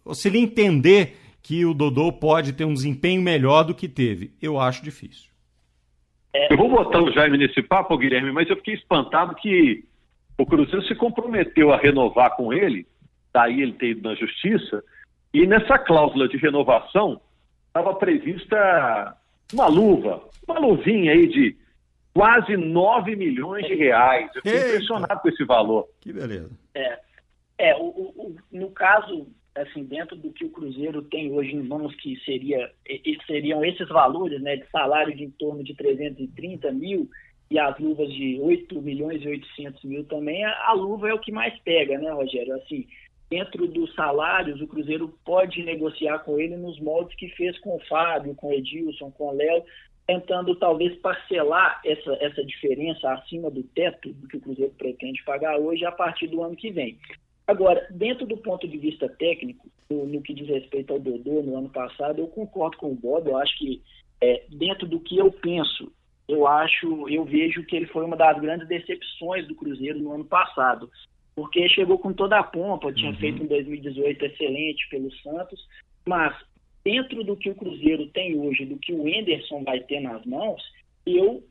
ou 0.04 0.14
se 0.14 0.28
ele 0.28 0.38
entender 0.38 1.19
que 1.50 1.66
o 1.66 1.74
Dodô 1.74 2.12
pode 2.12 2.52
ter 2.52 2.64
um 2.64 2.72
desempenho 2.72 3.20
melhor 3.20 3.64
do 3.64 3.74
que 3.74 3.88
teve. 3.88 4.32
Eu 4.40 4.60
acho 4.60 4.84
difícil. 4.84 5.32
Eu 6.48 6.56
vou 6.56 6.70
botar 6.70 7.02
o 7.02 7.10
Jaime 7.10 7.36
nesse 7.36 7.60
papo, 7.60 7.98
Guilherme, 7.98 8.30
mas 8.30 8.48
eu 8.48 8.54
fiquei 8.54 8.74
espantado 8.74 9.34
que 9.34 9.84
o 10.38 10.46
Cruzeiro 10.46 10.86
se 10.86 10.94
comprometeu 10.94 11.72
a 11.72 11.76
renovar 11.76 12.36
com 12.36 12.52
ele, 12.52 12.86
daí 13.32 13.62
ele 13.62 13.72
ter 13.72 13.88
ido 13.88 14.08
na 14.08 14.14
justiça, 14.14 14.80
e 15.34 15.44
nessa 15.44 15.76
cláusula 15.76 16.28
de 16.28 16.36
renovação 16.36 17.20
estava 17.66 17.94
prevista 17.94 19.16
uma 19.52 19.66
luva, 19.66 20.22
uma 20.46 20.60
luvinha 20.60 21.10
aí 21.10 21.26
de 21.26 21.56
quase 22.14 22.56
9 22.56 23.16
milhões 23.16 23.66
de 23.66 23.74
reais. 23.74 24.30
Eu 24.36 24.42
fiquei 24.42 24.68
impressionado 24.68 25.20
com 25.20 25.28
esse 25.28 25.44
valor. 25.44 25.88
Que 26.00 26.12
beleza. 26.12 26.52
É, 26.76 27.00
é 27.58 27.76
o, 27.76 27.88
o, 27.88 28.36
no 28.52 28.70
caso 28.70 29.26
assim, 29.54 29.84
dentro 29.84 30.16
do 30.16 30.32
que 30.32 30.44
o 30.44 30.50
Cruzeiro 30.50 31.02
tem 31.02 31.32
hoje 31.32 31.54
em 31.54 31.62
mãos, 31.62 31.94
que 31.96 32.16
seria, 32.24 32.70
seriam 33.26 33.64
esses 33.64 33.88
valores, 33.88 34.40
né, 34.40 34.56
de 34.56 34.68
salário 34.70 35.14
de 35.14 35.24
em 35.24 35.30
torno 35.30 35.62
de 35.64 35.74
330 35.74 36.70
mil 36.72 37.08
e 37.50 37.58
as 37.58 37.76
luvas 37.78 38.12
de 38.12 38.38
8 38.40 38.80
milhões 38.80 39.22
e 39.22 39.28
800 39.28 39.82
mil 39.84 40.04
também, 40.04 40.44
a, 40.44 40.72
luva 40.72 41.08
é 41.08 41.14
o 41.14 41.18
que 41.18 41.32
mais 41.32 41.58
pega, 41.60 41.98
né, 41.98 42.10
Rogério? 42.12 42.54
Assim, 42.54 42.86
dentro 43.28 43.66
dos 43.66 43.92
salários, 43.94 44.60
o 44.60 44.68
Cruzeiro 44.68 45.12
pode 45.24 45.62
negociar 45.64 46.20
com 46.20 46.38
ele 46.38 46.56
nos 46.56 46.78
moldes 46.78 47.16
que 47.16 47.28
fez 47.30 47.58
com 47.58 47.74
o 47.74 47.80
Fábio, 47.88 48.36
com 48.36 48.48
o 48.48 48.52
Edilson, 48.52 49.10
com 49.10 49.28
o 49.28 49.32
Léo, 49.32 49.64
tentando 50.06 50.54
talvez 50.56 50.96
parcelar 51.00 51.80
essa, 51.84 52.12
essa 52.20 52.44
diferença 52.44 53.12
acima 53.12 53.50
do 53.50 53.64
teto 53.64 54.12
do 54.12 54.28
que 54.28 54.36
o 54.36 54.40
Cruzeiro 54.40 54.72
pretende 54.78 55.22
pagar 55.24 55.58
hoje 55.58 55.84
a 55.84 55.92
partir 55.92 56.28
do 56.28 56.42
ano 56.42 56.56
que 56.56 56.70
vem. 56.70 56.98
Agora, 57.50 57.84
dentro 57.90 58.24
do 58.26 58.36
ponto 58.36 58.68
de 58.68 58.78
vista 58.78 59.08
técnico, 59.08 59.68
no, 59.90 60.06
no, 60.06 60.22
que 60.22 60.32
diz 60.32 60.46
respeito 60.46 60.92
ao 60.92 61.00
Dodô 61.00 61.42
no 61.42 61.58
ano 61.58 61.68
passado, 61.68 62.20
eu 62.20 62.28
concordo 62.28 62.76
com 62.76 62.92
o 62.92 62.94
Bob, 62.94 63.28
eu 63.28 63.36
acho 63.38 63.58
que 63.58 63.82
é, 64.20 64.44
dentro 64.48 64.86
do 64.86 65.00
que 65.00 65.18
eu 65.18 65.32
penso, 65.32 65.90
eu 66.28 66.46
acho, 66.46 67.08
eu 67.08 67.24
vejo 67.24 67.64
que 67.64 67.74
ele 67.74 67.86
foi 67.86 68.04
uma 68.04 68.16
das 68.16 68.40
grandes 68.40 68.68
decepções 68.68 69.48
do 69.48 69.56
Cruzeiro 69.56 69.98
no 69.98 70.12
ano 70.12 70.24
passado, 70.24 70.88
porque 71.34 71.68
chegou 71.68 71.98
com 71.98 72.12
toda 72.12 72.38
a 72.38 72.44
pompa, 72.44 72.92
tinha 72.92 73.10
uhum. 73.10 73.16
feito 73.16 73.42
um 73.42 73.48
2018 73.48 74.26
excelente 74.26 74.88
pelo 74.88 75.12
Santos, 75.16 75.60
mas 76.06 76.32
dentro 76.84 77.24
do 77.24 77.36
que 77.36 77.50
o 77.50 77.56
Cruzeiro 77.56 78.06
tem 78.10 78.38
hoje, 78.38 78.64
do 78.64 78.76
que 78.76 78.92
o 78.92 79.08
Enderson 79.08 79.64
vai 79.64 79.80
ter 79.80 79.98
nas 79.98 80.24
mãos, 80.24 80.62
eu 81.04 81.42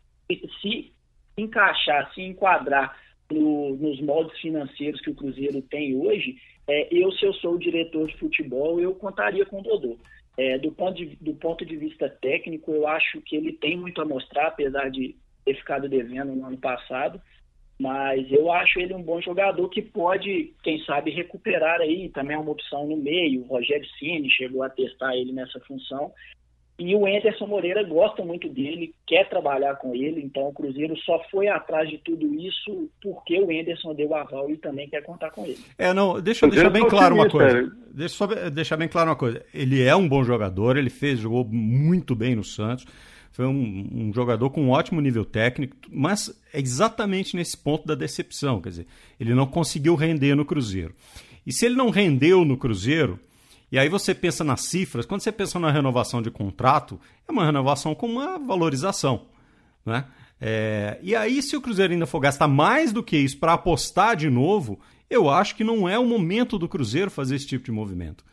se 0.62 0.94
encaixar, 1.38 2.10
se 2.14 2.22
enquadrar 2.22 2.98
no, 3.32 3.76
nos 3.76 4.02
moldes 4.02 4.38
financeiros 4.40 5.02
que 5.02 5.12
o 5.12 5.16
Cruzeiro 5.16 5.62
tem 5.64 5.96
hoje, 5.96 6.38
é, 6.68 6.88
eu, 6.92 7.12
se 7.12 7.26
eu 7.26 7.34
sou 7.34 7.56
o 7.56 7.60
diretor 7.60 8.08
de 8.08 8.18
futebol, 8.18 8.80
eu 8.80 8.94
contaria 8.94 9.46
com 9.46 9.60
o 9.60 9.64
Dodô. 9.64 9.98
É, 10.38 10.58
do, 10.58 10.72
ponto 10.72 10.96
de, 10.96 11.18
do 11.20 11.34
ponto 11.34 11.66
de 11.66 11.76
vista 11.76 12.10
técnico, 12.10 12.72
eu 12.72 12.88
acho 12.88 13.20
que 13.22 13.36
ele 13.36 13.54
tem 13.54 13.76
muito 13.76 14.02
a 14.02 14.06
mostrar, 14.06 14.48
apesar 14.48 14.90
de 14.90 15.16
ter 15.44 15.56
ficado 15.56 15.90
devendo 15.90 16.34
no 16.36 16.46
ano 16.46 16.58
passado. 16.58 17.20
Mas 17.80 18.30
eu 18.32 18.52
acho 18.52 18.80
ele 18.80 18.94
um 18.94 19.02
bom 19.02 19.22
jogador 19.22 19.68
que 19.70 19.82
pode, 19.82 20.54
quem 20.64 20.84
sabe, 20.84 21.12
recuperar 21.12 21.80
aí. 21.80 22.10
Também 22.10 22.36
é 22.36 22.40
uma 22.40 22.52
opção 22.52 22.86
no 22.86 22.98
meio. 22.98 23.42
O 23.42 23.48
Rogério 23.48 23.88
Ceni 23.98 24.30
chegou 24.30 24.64
a 24.64 24.70
testar 24.70 25.16
ele 25.16 25.32
nessa 25.32 25.60
função. 25.62 26.12
E 26.80 26.96
o 26.96 27.06
Anderson 27.06 27.46
Moreira 27.46 27.84
gosta 27.84 28.24
muito 28.24 28.48
dele, 28.48 28.96
quer 29.06 29.28
trabalhar 29.28 29.76
com 29.76 29.94
ele, 29.94 30.22
então 30.22 30.48
o 30.48 30.54
Cruzeiro 30.54 30.98
só 31.00 31.22
foi 31.30 31.50
atrás 31.50 31.90
de 31.90 31.98
tudo 31.98 32.34
isso 32.34 32.90
porque 33.02 33.38
o 33.38 33.52
Anderson 33.52 33.94
deu 33.94 34.16
aval 34.16 34.50
e 34.50 34.56
também 34.56 34.90
quer 34.90 35.04
contar 35.04 35.30
com 35.32 35.46
ele. 35.46 35.60
É, 35.78 35.94
não, 35.94 36.22
deixa 36.22 36.46
eu 36.46 36.50
deixar 36.50 36.70
bem 36.70 36.88
claro 36.88 37.16
uma 37.16 37.30
coisa. 37.30 37.70
Deixa 37.94 38.16
só 38.16 38.28
deixar 38.50 38.78
bem 38.78 38.88
claro 38.88 39.10
uma 39.10 39.16
coisa. 39.18 39.46
Ele 39.54 39.84
é 39.84 39.94
um 39.94 40.08
bom 40.08 40.24
jogador, 40.24 40.78
ele 40.78 40.90
fez, 40.90 41.20
jogou 41.20 41.44
muito 41.44 42.16
bem 42.16 42.34
no 42.34 42.46
Santos. 42.46 42.86
Foi 43.34 43.46
um, 43.46 43.90
um 43.94 44.14
jogador 44.14 44.50
com 44.50 44.62
um 44.62 44.70
ótimo 44.70 45.02
nível 45.02 45.26
técnico, 45.26 45.76
mas 45.92 46.30
é 46.54 46.60
exatamente 46.60 47.36
nesse 47.36 47.58
ponto 47.58 47.86
da 47.86 47.94
decepção. 47.94 48.62
Quer 48.62 48.70
dizer, 48.70 48.88
ele 49.20 49.34
não 49.34 49.46
conseguiu 49.46 49.96
render 49.96 50.34
no 50.34 50.46
Cruzeiro. 50.46 50.96
E 51.46 51.52
se 51.52 51.66
ele 51.66 51.76
não 51.76 51.90
rendeu 51.90 52.46
no 52.46 52.58
Cruzeiro, 52.58 53.20
e 53.72 53.78
aí 53.78 53.90
você 53.90 54.16
pensa 54.16 54.44
nas 54.44 54.62
cifras, 54.62 55.06
quando 55.06 55.22
você 55.22 55.32
pensa 55.32 55.60
na 55.60 55.72
renovação 55.72 56.22
de 56.22 56.32
contrato, 56.32 57.00
é 57.28 57.32
uma 57.32 57.46
renovação 57.46 57.94
com 57.94 58.08
uma 58.08 58.40
valorização. 58.40 59.28
Né? 59.86 60.06
É, 60.42 61.00
e 61.02 61.16
aí, 61.16 61.42
se 61.42 61.56
o 61.56 61.62
Cruzeiro 61.62 61.94
ainda 61.94 62.06
for 62.06 62.20
gastar 62.20 62.48
mais 62.48 62.92
do 62.92 63.04
que 63.04 63.18
isso 63.18 63.38
para 63.38 63.54
apostar 63.54 64.16
de 64.16 64.30
novo, 64.30 64.80
eu 65.10 65.30
acho 65.30 65.56
que 65.56 65.64
não 65.64 65.88
é 65.88 66.00
o 66.00 66.06
momento 66.06 66.58
do 66.58 66.68
Cruzeiro 66.68 67.12
fazer 67.12 67.36
esse 67.36 67.48
tipo 67.48 67.66
de 67.66 67.72
movimento. 67.72 68.24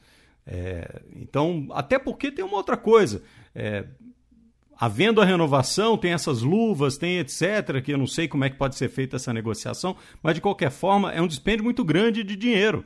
É, 0.47 1.03
então, 1.17 1.67
até 1.73 1.99
porque 1.99 2.31
tem 2.31 2.45
uma 2.45 2.57
outra 2.57 2.77
coisa. 2.77 3.23
É, 3.55 3.85
havendo 4.79 5.21
a 5.21 5.25
renovação, 5.25 5.97
tem 5.97 6.13
essas 6.13 6.43
luvas, 6.43 6.97
tem 6.97 7.19
etc., 7.19 7.83
que 7.83 7.93
eu 7.93 7.99
não 7.99 8.07
sei 8.07 8.29
como 8.29 8.45
é 8.45 8.51
que 8.51 8.57
pode 8.57 8.77
ser 8.77 8.89
feita 8.89 9.17
essa 9.17 9.33
negociação, 9.33 9.97
mas 10.23 10.35
de 10.35 10.41
qualquer 10.41 10.71
forma 10.71 11.13
é 11.13 11.21
um 11.21 11.27
dispêndio 11.27 11.65
muito 11.65 11.85
grande 11.85 12.23
de 12.23 12.37
dinheiro. 12.37 12.85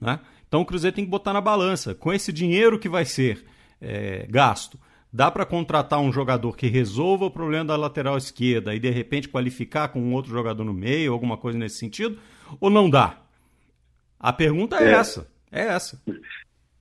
Né? 0.00 0.18
Então 0.50 0.62
o 0.62 0.66
Cruzeiro 0.66 0.96
tem 0.96 1.04
que 1.04 1.10
botar 1.10 1.32
na 1.32 1.40
balança. 1.40 1.94
Com 1.94 2.12
esse 2.12 2.32
dinheiro 2.32 2.76
que 2.76 2.88
vai 2.88 3.04
ser 3.04 3.44
é, 3.80 4.26
gasto, 4.28 4.76
dá 5.12 5.30
para 5.30 5.46
contratar 5.46 6.00
um 6.00 6.12
jogador 6.12 6.56
que 6.56 6.66
resolva 6.66 7.26
o 7.26 7.30
problema 7.30 7.66
da 7.66 7.76
lateral 7.76 8.16
esquerda 8.16 8.74
e 8.74 8.80
de 8.80 8.90
repente 8.90 9.28
qualificar 9.28 9.90
com 9.90 10.00
um 10.00 10.12
outro 10.12 10.32
jogador 10.32 10.64
no 10.64 10.74
meio, 10.74 11.12
alguma 11.12 11.36
coisa 11.36 11.56
nesse 11.56 11.78
sentido? 11.78 12.18
Ou 12.60 12.68
não 12.68 12.90
dá? 12.90 13.20
A 14.18 14.32
pergunta 14.32 14.76
é, 14.82 14.88
é 14.88 14.90
essa. 14.90 15.32
É 15.52 15.60
essa. 15.66 16.02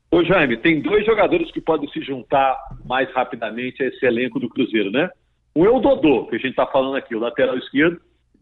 Ô 0.10 0.24
Jaime, 0.24 0.58
tem 0.58 0.82
dois 0.82 1.06
jogadores 1.06 1.52
que 1.52 1.62
podem 1.62 1.88
se 1.92 2.02
juntar 2.02 2.58
mais 2.84 3.08
rapidamente 3.14 3.84
a 3.84 3.86
esse 3.86 4.04
elenco 4.04 4.40
do 4.40 4.50
Cruzeiro, 4.50 4.90
né? 4.90 5.12
Um 5.56 5.64
é 5.64 5.70
o 5.70 5.80
Dodô, 5.80 6.26
que 6.26 6.38
a 6.38 6.40
gente 6.40 6.52
está 6.52 6.66
falando 6.66 6.96
aqui, 6.96 7.16
o 7.16 7.20
lateral 7.20 7.56
esquerdo, 7.56 8.02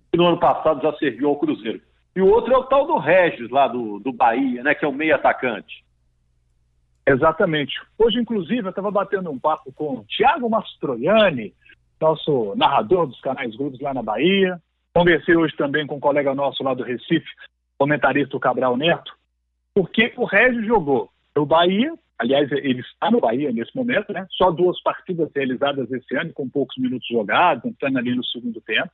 que 0.09 0.17
no 0.17 0.25
ano 0.25 0.39
passado 0.39 0.81
já 0.81 0.93
serviu 0.93 1.27
ao 1.27 1.37
Cruzeiro. 1.37 1.81
E 2.17 2.21
o 2.21 2.25
outro 2.25 2.51
é 2.51 2.57
o 2.57 2.63
tal 2.63 2.87
do 2.87 2.97
Regis, 2.97 3.47
lá 3.51 3.67
do, 3.67 3.99
do 3.99 4.11
Bahia, 4.11 4.63
né? 4.63 4.73
Que 4.73 4.83
é 4.83 4.87
o 4.87 4.91
meio 4.91 5.13
atacante. 5.13 5.85
Exatamente. 7.05 7.79
Hoje, 7.95 8.17
inclusive, 8.17 8.63
eu 8.63 8.71
estava 8.71 8.89
batendo 8.89 9.29
um 9.29 9.37
papo 9.37 9.71
com 9.71 9.99
o 9.99 10.05
Thiago 10.05 10.49
Mastroianni, 10.49 11.53
nosso 12.01 12.55
narrador 12.55 13.05
dos 13.05 13.21
canais 13.21 13.55
grupos 13.55 13.79
lá 13.79 13.93
na 13.93 14.01
Bahia. 14.01 14.59
Conversei 14.95 15.35
hoje 15.35 15.55
também 15.55 15.85
com 15.85 15.97
um 15.97 15.99
colega 15.99 16.33
nosso 16.33 16.63
lá 16.63 16.73
do 16.73 16.81
Recife, 16.81 17.29
comentarista 17.77 18.35
o 18.35 18.39
Cabral 18.39 18.75
Neto, 18.75 19.13
porque 19.75 20.11
o 20.17 20.25
Regis 20.25 20.65
jogou 20.65 21.11
no 21.35 21.45
Bahia, 21.45 21.93
aliás, 22.17 22.51
ele 22.51 22.81
está 22.81 23.11
no 23.11 23.19
Bahia 23.19 23.51
nesse 23.51 23.75
momento, 23.75 24.11
né? 24.11 24.25
Só 24.31 24.49
duas 24.49 24.81
partidas 24.81 25.29
realizadas 25.35 25.91
esse 25.91 26.17
ano, 26.17 26.33
com 26.33 26.49
poucos 26.49 26.77
minutos 26.77 27.07
jogados, 27.07 27.63
entrando 27.63 27.99
ali 27.99 28.15
no 28.15 28.25
segundo 28.25 28.59
tempo. 28.61 28.89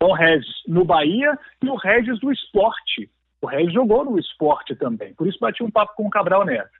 Com 0.00 0.10
o 0.10 0.14
Regis 0.14 0.62
no 0.66 0.84
Bahia 0.84 1.38
e 1.62 1.68
o 1.68 1.76
Regis 1.76 2.18
do 2.20 2.30
esporte. 2.30 3.10
O 3.40 3.46
Regis 3.46 3.72
jogou 3.72 4.04
no 4.04 4.18
esporte 4.18 4.74
também, 4.74 5.14
por 5.14 5.26
isso 5.26 5.38
bati 5.40 5.62
um 5.62 5.70
papo 5.70 5.94
com 5.94 6.06
o 6.06 6.10
Cabral 6.10 6.44
Neto. 6.44 6.70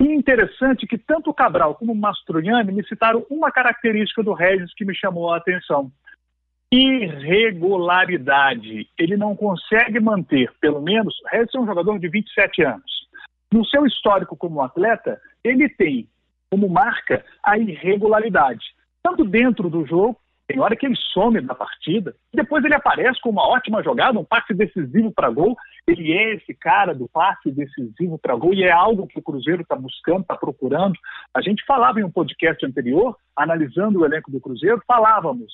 E 0.00 0.12
interessante 0.12 0.86
que 0.86 0.98
tanto 0.98 1.30
o 1.30 1.34
Cabral 1.34 1.74
como 1.74 1.92
o 1.92 1.96
Mastroianni 1.96 2.72
me 2.72 2.86
citaram 2.86 3.24
uma 3.30 3.50
característica 3.50 4.22
do 4.22 4.34
Regis 4.34 4.74
que 4.74 4.84
me 4.84 4.94
chamou 4.94 5.32
a 5.32 5.38
atenção. 5.38 5.90
Irregularidade. 6.70 8.88
Ele 8.98 9.16
não 9.16 9.34
consegue 9.34 9.98
manter, 10.00 10.52
pelo 10.60 10.82
menos, 10.82 11.18
o 11.20 11.28
Regis 11.28 11.54
é 11.54 11.58
um 11.58 11.66
jogador 11.66 11.98
de 11.98 12.08
27 12.08 12.62
anos. 12.62 13.06
No 13.52 13.64
seu 13.64 13.86
histórico 13.86 14.36
como 14.36 14.60
atleta, 14.60 15.20
ele 15.42 15.68
tem 15.68 16.08
como 16.50 16.68
marca 16.68 17.24
a 17.42 17.56
irregularidade, 17.56 18.64
tanto 19.02 19.24
dentro 19.24 19.70
do 19.70 19.86
jogo 19.86 20.18
tem 20.46 20.60
hora 20.60 20.76
que 20.76 20.86
ele 20.86 20.96
some 21.12 21.40
da 21.40 21.54
partida, 21.54 22.14
depois 22.32 22.64
ele 22.64 22.74
aparece 22.74 23.20
com 23.20 23.30
uma 23.30 23.46
ótima 23.46 23.82
jogada, 23.82 24.18
um 24.18 24.24
passe 24.24 24.54
decisivo 24.54 25.12
para 25.12 25.30
gol. 25.30 25.56
Ele 25.86 26.12
é 26.12 26.34
esse 26.34 26.54
cara 26.54 26.94
do 26.94 27.08
passe 27.08 27.50
decisivo 27.50 28.16
para 28.18 28.36
gol 28.36 28.54
e 28.54 28.62
é 28.62 28.70
algo 28.70 29.06
que 29.06 29.18
o 29.18 29.22
Cruzeiro 29.22 29.62
está 29.62 29.74
buscando, 29.74 30.20
está 30.20 30.36
procurando. 30.36 30.94
A 31.34 31.40
gente 31.40 31.64
falava 31.66 32.00
em 32.00 32.04
um 32.04 32.10
podcast 32.10 32.64
anterior, 32.64 33.16
analisando 33.36 34.00
o 34.00 34.04
elenco 34.04 34.30
do 34.30 34.40
Cruzeiro, 34.40 34.80
falávamos 34.86 35.52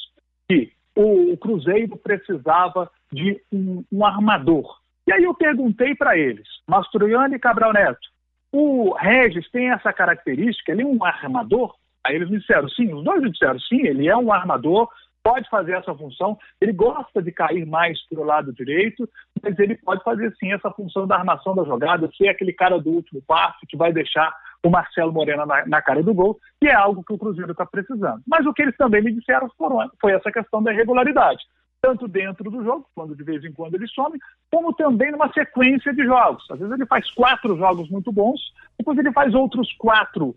que 0.48 0.72
o, 0.94 1.36
Cruzeiro 1.38 1.96
precisava 1.96 2.90
de 3.10 3.40
um, 3.50 3.82
um 3.90 4.04
armador. 4.04 4.78
E 5.06 5.12
aí 5.12 5.24
eu 5.24 5.34
perguntei 5.34 5.94
para 5.94 6.16
eles, 6.18 6.46
Mastroianni 6.68 7.36
e 7.36 7.38
Cabral 7.38 7.72
Neto, 7.72 8.12
o 8.52 8.92
Regis 8.92 9.50
tem 9.50 9.70
essa 9.70 9.92
característica, 9.92 10.70
ele 10.70 10.82
é 10.82 10.86
um 10.86 11.02
armador? 11.02 11.74
Aí 12.04 12.16
eles 12.16 12.30
me 12.30 12.38
disseram 12.38 12.68
sim, 12.68 12.92
os 12.92 13.04
dois 13.04 13.22
me 13.22 13.30
disseram 13.30 13.58
sim, 13.60 13.86
ele 13.86 14.08
é 14.08 14.16
um 14.16 14.32
armador, 14.32 14.88
pode 15.22 15.48
fazer 15.48 15.72
essa 15.72 15.94
função, 15.94 16.36
ele 16.60 16.72
gosta 16.72 17.22
de 17.22 17.30
cair 17.30 17.64
mais 17.64 17.98
para 18.08 18.20
o 18.20 18.24
lado 18.24 18.52
direito, 18.52 19.08
mas 19.42 19.58
ele 19.58 19.76
pode 19.76 20.02
fazer 20.02 20.34
sim 20.38 20.52
essa 20.52 20.70
função 20.70 21.06
da 21.06 21.16
armação 21.16 21.54
da 21.54 21.64
jogada, 21.64 22.10
ser 22.16 22.28
aquele 22.28 22.52
cara 22.52 22.78
do 22.78 22.90
último 22.90 23.22
passe 23.22 23.66
que 23.68 23.76
vai 23.76 23.92
deixar 23.92 24.34
o 24.64 24.70
Marcelo 24.70 25.12
Moreno 25.12 25.46
na, 25.46 25.66
na 25.66 25.82
cara 25.82 26.02
do 26.02 26.14
gol, 26.14 26.38
que 26.60 26.68
é 26.68 26.74
algo 26.74 27.04
que 27.04 27.12
o 27.12 27.18
Cruzeiro 27.18 27.52
está 27.52 27.66
precisando. 27.66 28.22
Mas 28.26 28.46
o 28.46 28.52
que 28.52 28.62
eles 28.62 28.76
também 28.76 29.02
me 29.02 29.12
disseram 29.12 29.48
foram, 29.56 29.88
foi 30.00 30.12
essa 30.12 30.30
questão 30.30 30.62
da 30.62 30.72
irregularidade 30.72 31.42
tanto 31.82 32.06
dentro 32.06 32.48
do 32.48 32.62
jogo, 32.62 32.86
quando 32.94 33.16
de 33.16 33.24
vez 33.24 33.44
em 33.44 33.52
quando 33.52 33.74
ele 33.74 33.88
some, 33.88 34.16
como 34.50 34.72
também 34.72 35.10
numa 35.10 35.30
sequência 35.32 35.92
de 35.92 36.04
jogos. 36.04 36.48
Às 36.48 36.60
vezes 36.60 36.72
ele 36.72 36.86
faz 36.86 37.10
quatro 37.10 37.56
jogos 37.56 37.90
muito 37.90 38.12
bons, 38.12 38.40
depois 38.78 38.96
ele 38.96 39.12
faz 39.12 39.34
outros 39.34 39.72
quatro 39.72 40.32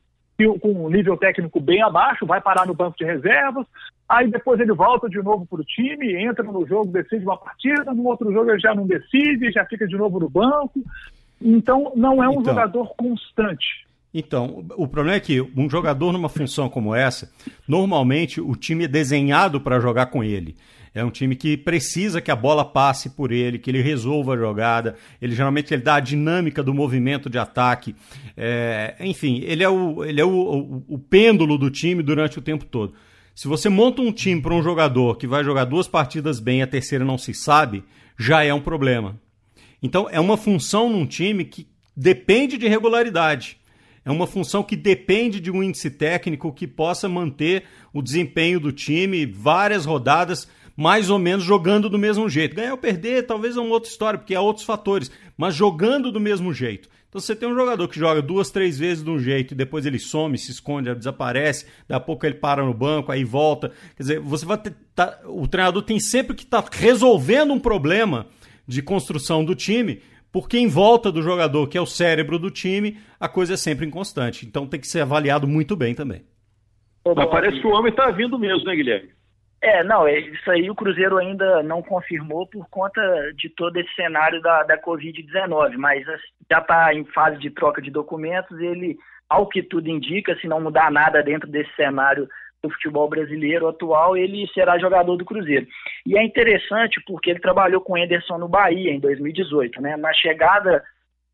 com 0.60 0.86
um 0.86 0.90
nível 0.90 1.16
técnico 1.16 1.60
bem 1.60 1.82
abaixo, 1.82 2.26
vai 2.26 2.42
parar 2.42 2.66
no 2.66 2.74
banco 2.74 2.98
de 2.98 3.06
reservas, 3.06 3.66
aí 4.08 4.30
depois 4.30 4.60
ele 4.60 4.74
volta 4.74 5.10
de 5.10 5.22
novo 5.22 5.46
para 5.46 5.62
o 5.62 5.66
time, 5.66 6.16
entra 6.24 6.44
no 6.44 6.66
jogo, 6.68 6.92
decide 6.92 7.24
uma 7.24 7.38
partida, 7.38 7.94
no 7.94 8.06
outro 8.06 8.32
jogo 8.32 8.52
ele 8.52 8.60
já 8.60 8.76
não 8.76 8.86
decide, 8.86 9.52
já 9.52 9.66
fica 9.66 9.88
de 9.88 9.96
novo 9.96 10.20
no 10.20 10.30
banco. 10.30 10.82
Então, 11.42 11.94
não 11.96 12.24
é 12.24 12.28
um 12.28 12.42
então, 12.42 12.46
jogador 12.46 12.94
constante. 12.96 13.86
Então, 14.18 14.66
o 14.78 14.88
problema 14.88 15.18
é 15.18 15.20
que 15.20 15.42
um 15.42 15.70
jogador 15.70 16.14
numa 16.14 16.30
função 16.30 16.70
como 16.70 16.96
essa, 16.96 17.30
normalmente 17.68 18.40
o 18.40 18.56
time 18.56 18.86
é 18.86 18.88
desenhado 18.88 19.60
para 19.60 19.78
jogar 19.78 20.06
com 20.06 20.24
ele. 20.24 20.56
É 20.94 21.04
um 21.04 21.12
time 21.12 21.36
que 21.36 21.58
precisa 21.58 22.22
que 22.22 22.32
a 22.32 22.36
bola 22.36 22.64
passe 22.64 23.10
por 23.10 23.30
ele, 23.30 23.60
que 23.60 23.70
ele 23.70 23.82
resolva 23.82 24.34
a 24.34 24.38
jogada. 24.38 24.96
Ele 25.22 25.36
geralmente 25.36 25.74
ele 25.74 25.84
dá 25.84 25.96
a 25.96 26.00
dinâmica 26.00 26.64
do 26.64 26.74
movimento 26.74 27.30
de 27.30 27.38
ataque. 27.38 27.94
É, 28.38 28.96
enfim, 29.02 29.42
ele 29.44 29.62
é, 29.62 29.68
o, 29.68 30.06
ele 30.06 30.22
é 30.22 30.24
o, 30.24 30.30
o, 30.30 30.86
o 30.88 30.98
pêndulo 30.98 31.58
do 31.58 31.70
time 31.70 32.02
durante 32.02 32.40
o 32.40 32.42
tempo 32.42 32.64
todo. 32.64 32.94
Se 33.36 33.50
você 33.50 33.68
monta 33.68 34.02
um 34.02 34.14
time 34.14 34.42
para 34.42 34.54
um 34.54 34.64
jogador 34.64 35.18
que 35.18 35.28
vai 35.28 35.44
jogar 35.44 35.66
duas 35.66 35.90
partidas 35.90 36.40
bem 36.40 36.62
a 36.62 36.68
terceira 36.68 37.04
não 37.04 37.18
se 37.18 37.34
sabe, 37.34 37.84
já 38.18 38.46
é 38.46 38.54
um 38.54 38.62
problema. 38.62 39.20
Então, 39.84 40.08
é 40.10 40.22
uma 40.22 40.38
função 40.38 40.90
num 40.90 41.06
time 41.06 41.44
que 41.44 41.68
depende 41.94 42.58
de 42.58 42.70
regularidade. 42.70 43.58
É 44.06 44.12
uma 44.12 44.28
função 44.28 44.62
que 44.62 44.76
depende 44.76 45.40
de 45.40 45.50
um 45.50 45.64
índice 45.64 45.90
técnico 45.90 46.54
que 46.54 46.68
possa 46.68 47.10
manter 47.10 47.64
o 47.92 48.04
desempenho 48.04 48.60
do 48.60 48.72
time 48.72 49.26
várias 49.26 49.84
rodadas 49.84 50.48
mais 50.78 51.10
ou 51.10 51.18
menos 51.18 51.44
jogando 51.44 51.90
do 51.90 51.98
mesmo 51.98 52.30
jeito. 52.30 52.56
Ganhar 52.56 52.74
ou 52.74 52.78
perder, 52.78 53.26
talvez 53.26 53.58
é 53.58 53.60
uma 53.60 53.74
outra 53.74 53.90
história, 53.90 54.20
porque 54.20 54.36
há 54.36 54.42
outros 54.42 54.66
fatores, 54.66 55.10
mas 55.38 55.56
jogando 55.56 56.12
do 56.12 56.20
mesmo 56.20 56.54
jeito. 56.54 56.90
Então 57.10 57.22
você 57.22 57.34
tem 57.34 57.48
um 57.48 57.56
jogador 57.56 57.88
que 57.88 57.98
joga 57.98 58.22
duas, 58.22 58.52
três 58.52 58.78
vezes 58.78 59.02
de 59.02 59.10
um 59.10 59.18
jeito 59.18 59.54
e 59.54 59.58
depois 59.58 59.86
ele 59.86 59.98
some, 59.98 60.38
se 60.38 60.52
esconde, 60.52 60.94
desaparece, 60.94 61.66
daqui 61.88 61.94
a 61.94 62.00
pouco 62.00 62.26
ele 62.26 62.36
para 62.36 62.64
no 62.64 62.74
banco, 62.74 63.12
aí 63.12 63.24
volta. 63.24 63.72
Quer 63.96 64.04
dizer, 64.04 64.20
você 64.20 64.46
vai 64.46 64.58
ter, 64.58 64.76
tá, 64.94 65.20
o 65.26 65.48
treinador 65.48 65.82
tem 65.82 65.98
sempre 65.98 66.36
que 66.36 66.44
estar 66.44 66.62
tá 66.62 66.70
resolvendo 66.78 67.54
um 67.54 67.60
problema 67.60 68.28
de 68.68 68.82
construção 68.82 69.46
do 69.46 69.56
time, 69.56 70.02
porque 70.36 70.58
em 70.58 70.68
volta 70.68 71.14
do 71.14 71.22
jogador, 71.22 71.66
que 71.70 71.78
é 71.78 71.82
o 71.82 71.86
cérebro 71.86 72.38
do 72.38 72.52
time, 72.52 72.98
a 73.18 73.30
coisa 73.30 73.54
é 73.54 73.56
sempre 73.56 73.86
inconstante. 73.86 74.46
Então 74.46 74.68
tem 74.68 74.82
que 74.82 74.86
ser 74.86 75.00
avaliado 75.00 75.48
muito 75.48 75.78
bem 75.78 75.96
também. 75.96 76.24
Mas 77.06 77.30
parece 77.30 77.62
que 77.62 77.66
o 77.66 77.72
homem 77.72 77.90
está 77.90 78.12
vindo 78.12 78.38
mesmo, 78.38 78.66
né, 78.66 78.76
Guilherme? 78.76 79.12
É, 79.62 79.82
não, 79.82 80.06
é, 80.06 80.20
isso 80.20 80.52
aí 80.52 80.70
o 80.70 80.76
Cruzeiro 80.76 81.18
ainda 81.18 81.64
não 81.64 81.82
confirmou 81.82 82.46
por 82.48 82.68
conta 82.70 83.02
de 83.38 83.48
todo 83.48 83.78
esse 83.78 83.96
cenário 83.96 84.42
da, 84.42 84.64
da 84.64 84.78
Covid-19, 84.78 85.78
mas 85.78 86.06
assim, 86.10 86.28
já 86.52 86.60
está 86.60 86.94
em 86.94 87.06
fase 87.06 87.40
de 87.40 87.50
troca 87.50 87.82
de 87.82 87.90
documentos, 87.90 88.60
ele, 88.60 88.98
ao 89.30 89.48
que 89.48 89.64
tudo 89.64 89.88
indica, 89.88 90.38
se 90.42 90.50
não 90.50 90.60
mudar 90.60 90.92
nada 90.92 91.24
dentro 91.24 91.50
desse 91.50 91.74
cenário 91.78 92.28
do 92.68 92.74
futebol 92.74 93.10
brasileiro 93.10 93.68
atual, 93.68 94.18
ele 94.18 94.48
será 94.54 94.78
jogador 94.80 95.16
do 95.16 95.26
Cruzeiro. 95.26 95.68
E 96.06 96.18
é 96.18 96.24
interessante 96.24 97.02
porque 97.06 97.30
ele 97.30 97.40
trabalhou 97.40 97.82
com 97.82 97.94
o 97.94 97.98
Enderson 97.98 98.38
no 98.38 98.48
Bahia 98.48 98.92
em 98.92 99.00
2018, 99.00 99.82
né? 99.82 99.98
Na 99.98 100.14
chegada 100.14 100.84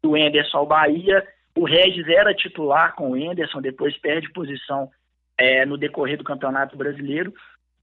do 0.01 0.17
Enderson 0.17 0.57
ao 0.57 0.65
Bahia, 0.65 1.25
o 1.55 1.65
Regis 1.65 2.07
era 2.07 2.33
titular 2.33 2.95
com 2.95 3.11
o 3.11 3.17
Enderson, 3.17 3.61
depois 3.61 3.97
perde 3.97 4.31
posição 4.31 4.89
é, 5.37 5.65
no 5.65 5.77
decorrer 5.77 6.17
do 6.17 6.23
Campeonato 6.23 6.77
Brasileiro 6.77 7.33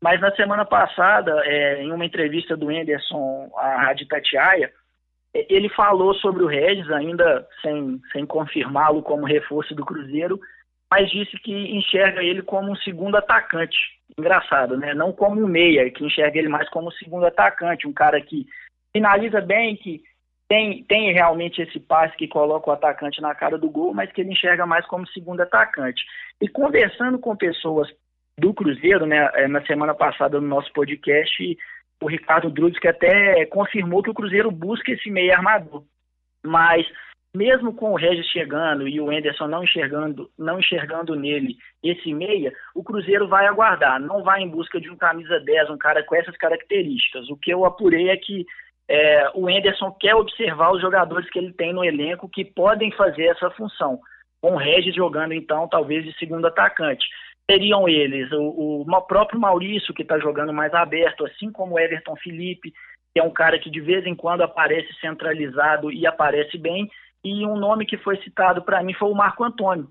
mas 0.00 0.20
na 0.20 0.34
semana 0.34 0.64
passada, 0.64 1.42
é, 1.44 1.82
em 1.82 1.92
uma 1.92 2.04
entrevista 2.04 2.56
do 2.56 2.70
Anderson 2.70 3.50
à 3.56 3.82
Rádio 3.82 4.06
Tatiaia, 4.06 4.70
é, 5.34 5.46
ele 5.52 5.68
falou 5.70 6.14
sobre 6.14 6.42
o 6.42 6.46
Regis, 6.46 6.90
ainda 6.90 7.46
sem, 7.60 8.00
sem 8.12 8.24
confirmá-lo 8.24 9.02
como 9.02 9.26
reforço 9.26 9.74
do 9.74 9.84
Cruzeiro, 9.84 10.38
mas 10.90 11.10
disse 11.10 11.38
que 11.38 11.52
enxerga 11.52 12.22
ele 12.22 12.42
como 12.42 12.72
um 12.72 12.76
segundo 12.76 13.16
atacante. 13.16 13.76
Engraçado, 14.18 14.76
né? 14.76 14.94
Não 14.94 15.12
como 15.12 15.40
um 15.40 15.46
meia, 15.46 15.90
que 15.90 16.04
enxerga 16.04 16.38
ele 16.38 16.48
mais 16.48 16.68
como 16.70 16.88
um 16.88 16.92
segundo 16.92 17.26
atacante, 17.26 17.86
um 17.86 17.92
cara 17.92 18.20
que 18.20 18.46
finaliza 18.92 19.40
bem, 19.40 19.76
que 19.76 20.02
tem, 20.48 20.82
tem 20.84 21.12
realmente 21.12 21.60
esse 21.60 21.78
passe 21.78 22.16
que 22.16 22.26
coloca 22.26 22.70
o 22.70 22.72
atacante 22.72 23.20
na 23.20 23.34
cara 23.34 23.58
do 23.58 23.68
gol, 23.68 23.92
mas 23.92 24.10
que 24.10 24.22
ele 24.22 24.32
enxerga 24.32 24.64
mais 24.64 24.86
como 24.86 25.06
segundo 25.08 25.42
atacante. 25.42 26.02
E 26.40 26.48
conversando 26.48 27.18
com 27.18 27.36
pessoas 27.36 27.88
do 28.38 28.54
Cruzeiro, 28.54 29.04
né, 29.04 29.30
é, 29.34 29.46
na 29.46 29.64
semana 29.66 29.94
passada 29.94 30.40
no 30.40 30.46
nosso 30.46 30.72
podcast, 30.72 31.58
o 32.00 32.06
Ricardo 32.06 32.50
Drudes 32.50 32.78
que 32.78 32.88
até 32.88 33.44
confirmou 33.46 34.02
que 34.02 34.10
o 34.10 34.14
Cruzeiro 34.14 34.50
busca 34.50 34.90
esse 34.90 35.10
meio 35.10 35.32
armador. 35.34 35.84
Mas 36.42 36.86
mesmo 37.34 37.74
com 37.74 37.92
o 37.92 37.96
Regis 37.96 38.26
chegando 38.26 38.88
e 38.88 39.00
o 39.00 39.12
Enderson 39.12 39.46
não 39.46 39.62
enxergando, 39.62 40.30
não 40.38 40.58
enxergando 40.58 41.14
nele 41.14 41.56
esse 41.82 42.12
meia, 42.12 42.52
o 42.74 42.82
Cruzeiro 42.82 43.28
vai 43.28 43.46
aguardar, 43.46 44.00
não 44.00 44.22
vai 44.22 44.42
em 44.42 44.48
busca 44.48 44.80
de 44.80 44.90
um 44.90 44.96
camisa 44.96 45.38
10, 45.40 45.70
um 45.70 45.78
cara 45.78 46.02
com 46.02 46.14
essas 46.14 46.36
características. 46.36 47.28
O 47.28 47.36
que 47.36 47.52
eu 47.52 47.64
apurei 47.64 48.08
é 48.08 48.16
que 48.16 48.46
é, 48.88 49.30
o 49.34 49.48
Enderson 49.50 49.92
quer 49.92 50.14
observar 50.14 50.72
os 50.72 50.80
jogadores 50.80 51.28
que 51.30 51.38
ele 51.38 51.52
tem 51.52 51.72
no 51.72 51.84
elenco 51.84 52.28
que 52.28 52.44
podem 52.44 52.90
fazer 52.92 53.26
essa 53.26 53.50
função. 53.50 54.00
Com 54.40 54.52
o 54.52 54.56
Regis 54.56 54.94
jogando, 54.94 55.34
então, 55.34 55.68
talvez 55.68 56.04
de 56.04 56.16
segundo 56.18 56.46
atacante 56.46 57.06
seriam 57.50 57.88
eles 57.88 58.30
o, 58.32 58.84
o 58.86 59.02
próprio 59.02 59.40
Maurício, 59.40 59.94
que 59.94 60.02
está 60.02 60.18
jogando 60.18 60.52
mais 60.52 60.72
aberto, 60.74 61.24
assim 61.24 61.50
como 61.50 61.74
o 61.74 61.78
Everton 61.78 62.14
Felipe, 62.16 62.72
que 63.14 63.20
é 63.20 63.22
um 63.22 63.30
cara 63.30 63.58
que 63.58 63.70
de 63.70 63.80
vez 63.80 64.06
em 64.06 64.14
quando 64.14 64.42
aparece 64.42 64.92
centralizado 65.00 65.90
e 65.90 66.06
aparece 66.06 66.58
bem, 66.58 66.88
e 67.28 67.46
um 67.46 67.56
nome 67.56 67.86
que 67.86 67.96
foi 67.96 68.16
citado 68.18 68.62
para 68.62 68.82
mim 68.82 68.94
foi 68.94 69.08
o 69.08 69.14
Marco 69.14 69.44
Antônio, 69.44 69.88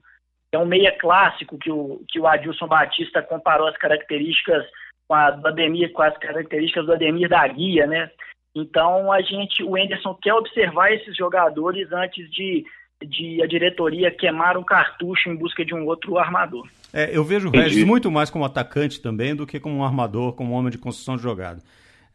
é 0.51 0.57
um 0.57 0.65
meia 0.65 0.91
clássico 0.97 1.57
que 1.57 1.71
o, 1.71 2.01
que 2.09 2.19
o 2.19 2.27
Adilson 2.27 2.67
Batista 2.67 3.21
comparou 3.21 3.67
as 3.67 3.77
características 3.77 4.65
com, 5.07 5.13
a, 5.13 5.31
do 5.31 5.47
Ademir, 5.47 5.91
com 5.91 6.01
as 6.01 6.17
características 6.17 6.85
do 6.85 6.93
Ademir 6.93 7.29
da 7.29 7.47
Guia, 7.47 7.85
né? 7.85 8.09
Então 8.55 9.11
a 9.11 9.21
gente, 9.21 9.63
o 9.63 9.77
Enderson 9.77 10.15
quer 10.15 10.33
observar 10.33 10.91
esses 10.91 11.15
jogadores 11.15 11.91
antes 11.91 12.29
de 12.31 12.65
de 13.05 13.41
a 13.43 13.45
diretoria 13.45 14.09
queimar 14.09 14.57
um 14.57 14.63
cartucho 14.63 15.29
em 15.29 15.35
busca 15.35 15.63
de 15.63 15.73
um 15.73 15.85
outro 15.85 16.17
armador. 16.17 16.67
É, 16.91 17.15
eu 17.15 17.23
vejo 17.23 17.49
o 17.49 17.51
Regis 17.51 17.83
muito 17.83 18.09
mais 18.09 18.29
como 18.29 18.45
atacante 18.45 19.01
também 19.01 19.35
do 19.35 19.45
que 19.45 19.59
como 19.59 19.75
um 19.75 19.83
armador, 19.83 20.33
como 20.33 20.53
um 20.53 20.55
homem 20.55 20.71
de 20.71 20.77
construção 20.77 21.15
de 21.15 21.21
jogada. 21.21 21.61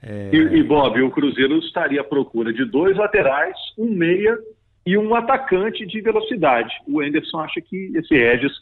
É... 0.02 0.30
E, 0.32 0.58
e, 0.58 0.62
Bob, 0.64 1.00
o 1.00 1.10
Cruzeiro 1.10 1.58
estaria 1.58 2.00
à 2.00 2.04
procura 2.04 2.52
de 2.52 2.64
dois 2.64 2.96
laterais, 2.96 3.56
um 3.78 3.86
meia 3.86 4.36
e 4.84 4.98
um 4.98 5.14
atacante 5.14 5.86
de 5.86 6.00
velocidade. 6.00 6.72
O 6.86 7.02
Enderson 7.02 7.40
acha 7.40 7.60
que 7.60 7.92
esse 7.94 8.14
Regis 8.14 8.52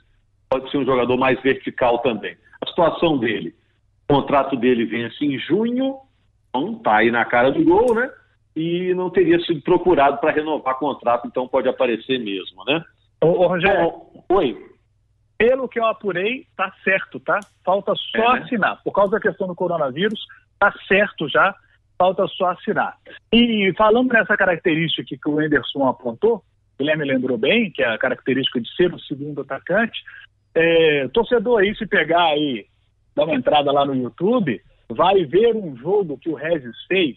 pode 0.49 0.71
ser 0.71 0.79
um 0.79 0.85
jogador 0.85 1.17
mais 1.17 1.41
vertical 1.43 1.99
também. 2.01 2.37
A 2.61 2.69
situação 2.69 3.19
dele, 3.19 3.55
o 4.09 4.15
contrato 4.15 4.57
dele 4.57 4.85
vence 4.85 5.25
em 5.25 5.39
junho 5.39 5.97
Então 6.49 6.75
tá 6.81 6.97
aí 6.97 7.11
na 7.11 7.25
cara 7.25 7.51
do 7.51 7.65
gol, 7.65 7.95
né? 7.95 8.11
E 8.55 8.93
não 8.95 9.09
teria 9.09 9.39
sido 9.41 9.63
procurado 9.63 10.19
para 10.19 10.33
renovar 10.33 10.79
contrato, 10.79 11.27
então 11.27 11.49
pode 11.49 11.69
aparecer 11.69 12.19
mesmo, 12.19 12.65
né? 12.65 12.85
Ô, 13.23 13.29
ô 13.29 13.47
Rogério. 13.47 13.81
Então, 13.81 14.25
oi. 14.29 14.71
Pelo 15.39 15.69
que 15.69 15.79
eu 15.79 15.87
apurei, 15.87 16.47
tá 16.55 16.71
certo, 16.85 17.19
tá? 17.21 17.41
Falta 17.65 17.95
só 17.95 18.19
é, 18.19 18.41
né? 18.41 18.45
assinar. 18.45 18.83
Por 18.83 18.93
causa 18.93 19.13
da 19.13 19.21
questão 19.21 19.47
do 19.47 19.55
coronavírus, 19.55 20.21
tá 20.59 20.75
certo 20.87 21.29
já, 21.29 21.55
falta 22.01 22.27
só 22.29 22.47
assinar. 22.53 22.97
E 23.31 23.75
falando 23.77 24.11
nessa 24.11 24.35
característica 24.35 25.05
que 25.23 25.29
o 25.29 25.39
Anderson 25.39 25.87
apontou, 25.87 26.43
Guilherme 26.79 27.05
lembrou 27.05 27.37
bem, 27.37 27.71
que 27.71 27.83
é 27.83 27.89
a 27.89 27.99
característica 27.99 28.59
de 28.59 28.75
ser 28.75 28.95
o 28.95 28.99
segundo 29.01 29.43
atacante, 29.43 30.03
é, 30.55 31.07
torcedor 31.09 31.61
aí, 31.61 31.77
se 31.77 31.87
pegar 31.87 32.25
aí, 32.25 32.65
dar 33.15 33.25
uma 33.25 33.35
entrada 33.35 33.71
lá 33.71 33.85
no 33.85 33.95
YouTube, 33.95 34.63
vai 34.89 35.27
ver 35.27 35.55
um 35.55 35.77
jogo 35.77 36.17
que 36.17 36.31
o 36.31 36.35
Regis 36.35 36.75
fez, 36.89 37.17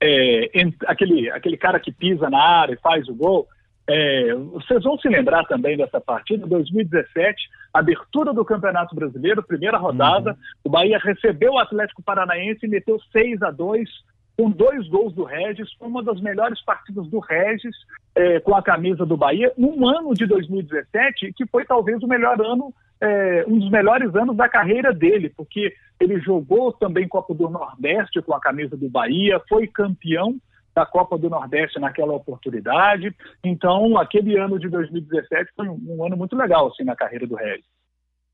é, 0.00 0.48
aquele, 0.86 1.28
aquele 1.28 1.56
cara 1.56 1.80
que 1.80 1.90
pisa 1.90 2.30
na 2.30 2.40
área 2.40 2.74
e 2.74 2.80
faz 2.80 3.08
o 3.08 3.14
gol, 3.16 3.48
é, 3.88 4.34
vocês 4.34 4.84
vão 4.84 4.96
se 4.98 5.08
lembrar 5.08 5.44
também 5.46 5.76
dessa 5.76 6.00
partida, 6.00 6.46
2017, 6.46 7.50
abertura 7.74 8.32
do 8.32 8.44
Campeonato 8.44 8.94
Brasileiro, 8.94 9.42
primeira 9.42 9.78
rodada, 9.78 10.30
uhum. 10.30 10.36
o 10.64 10.70
Bahia 10.70 11.00
recebeu 11.02 11.54
o 11.54 11.58
Atlético 11.58 12.04
Paranaense 12.04 12.64
e 12.64 12.68
meteu 12.68 13.00
6 13.12 13.42
a 13.42 13.50
2 13.50 14.11
com 14.42 14.50
dois 14.50 14.88
gols 14.88 15.14
do 15.14 15.22
Regis, 15.22 15.72
foi 15.74 15.86
uma 15.86 16.02
das 16.02 16.20
melhores 16.20 16.60
partidas 16.64 17.06
do 17.06 17.20
Regis 17.20 17.76
é, 18.12 18.40
com 18.40 18.56
a 18.56 18.60
camisa 18.60 19.06
do 19.06 19.16
Bahia, 19.16 19.52
num 19.56 19.86
ano 19.88 20.12
de 20.14 20.26
2017 20.26 21.32
que 21.34 21.46
foi 21.46 21.64
talvez 21.64 22.02
o 22.02 22.08
melhor 22.08 22.40
ano, 22.44 22.74
é, 23.00 23.44
um 23.46 23.56
dos 23.56 23.70
melhores 23.70 24.12
anos 24.16 24.36
da 24.36 24.48
carreira 24.48 24.92
dele, 24.92 25.32
porque 25.36 25.72
ele 26.00 26.18
jogou 26.18 26.72
também 26.72 27.06
Copa 27.06 27.32
do 27.32 27.48
Nordeste 27.48 28.20
com 28.20 28.34
a 28.34 28.40
camisa 28.40 28.76
do 28.76 28.90
Bahia, 28.90 29.40
foi 29.48 29.68
campeão 29.68 30.34
da 30.74 30.84
Copa 30.84 31.16
do 31.16 31.30
Nordeste 31.30 31.78
naquela 31.78 32.14
oportunidade. 32.14 33.14
Então, 33.44 33.96
aquele 33.96 34.36
ano 34.36 34.58
de 34.58 34.68
2017 34.68 35.52
foi 35.54 35.68
um, 35.68 35.78
um 35.86 36.04
ano 36.04 36.16
muito 36.16 36.34
legal 36.34 36.66
assim 36.66 36.82
na 36.82 36.96
carreira 36.96 37.28
do 37.28 37.36
Regis. 37.36 37.64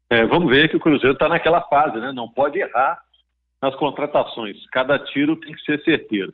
É, 0.09 0.25
vamos 0.25 0.49
ver 0.49 0.71
que 0.71 0.77
o 0.77 0.81
Cruzeiro 0.81 1.12
está 1.12 1.29
naquela 1.29 1.61
fase, 1.61 1.99
né? 1.99 2.12
Não 2.12 2.31
pode 2.31 2.59
errar 2.59 2.99
nas 3.62 3.75
contratações. 3.77 4.57
Cada 4.71 4.99
tiro 4.99 5.37
tem 5.37 5.53
que 5.53 5.62
ser 5.62 5.83
certeiro. 5.83 6.33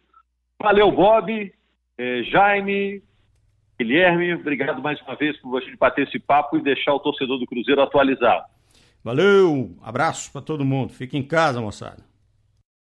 Valeu, 0.60 0.90
Bob, 0.90 1.52
é, 1.98 2.22
Jaime, 2.24 3.02
Guilherme, 3.78 4.34
obrigado 4.34 4.80
mais 4.80 5.00
uma 5.02 5.16
vez 5.16 5.36
por 5.38 5.50
você 5.50 5.74
bater 5.76 6.06
esse 6.06 6.18
papo 6.18 6.56
e 6.56 6.62
deixar 6.62 6.94
o 6.94 7.00
torcedor 7.00 7.38
do 7.38 7.46
Cruzeiro 7.46 7.82
atualizado. 7.82 8.44
Valeu, 9.02 9.76
abraço 9.82 10.32
para 10.32 10.40
todo 10.40 10.64
mundo. 10.64 10.92
Fique 10.92 11.16
em 11.16 11.22
casa, 11.22 11.60
moçada. 11.60 12.13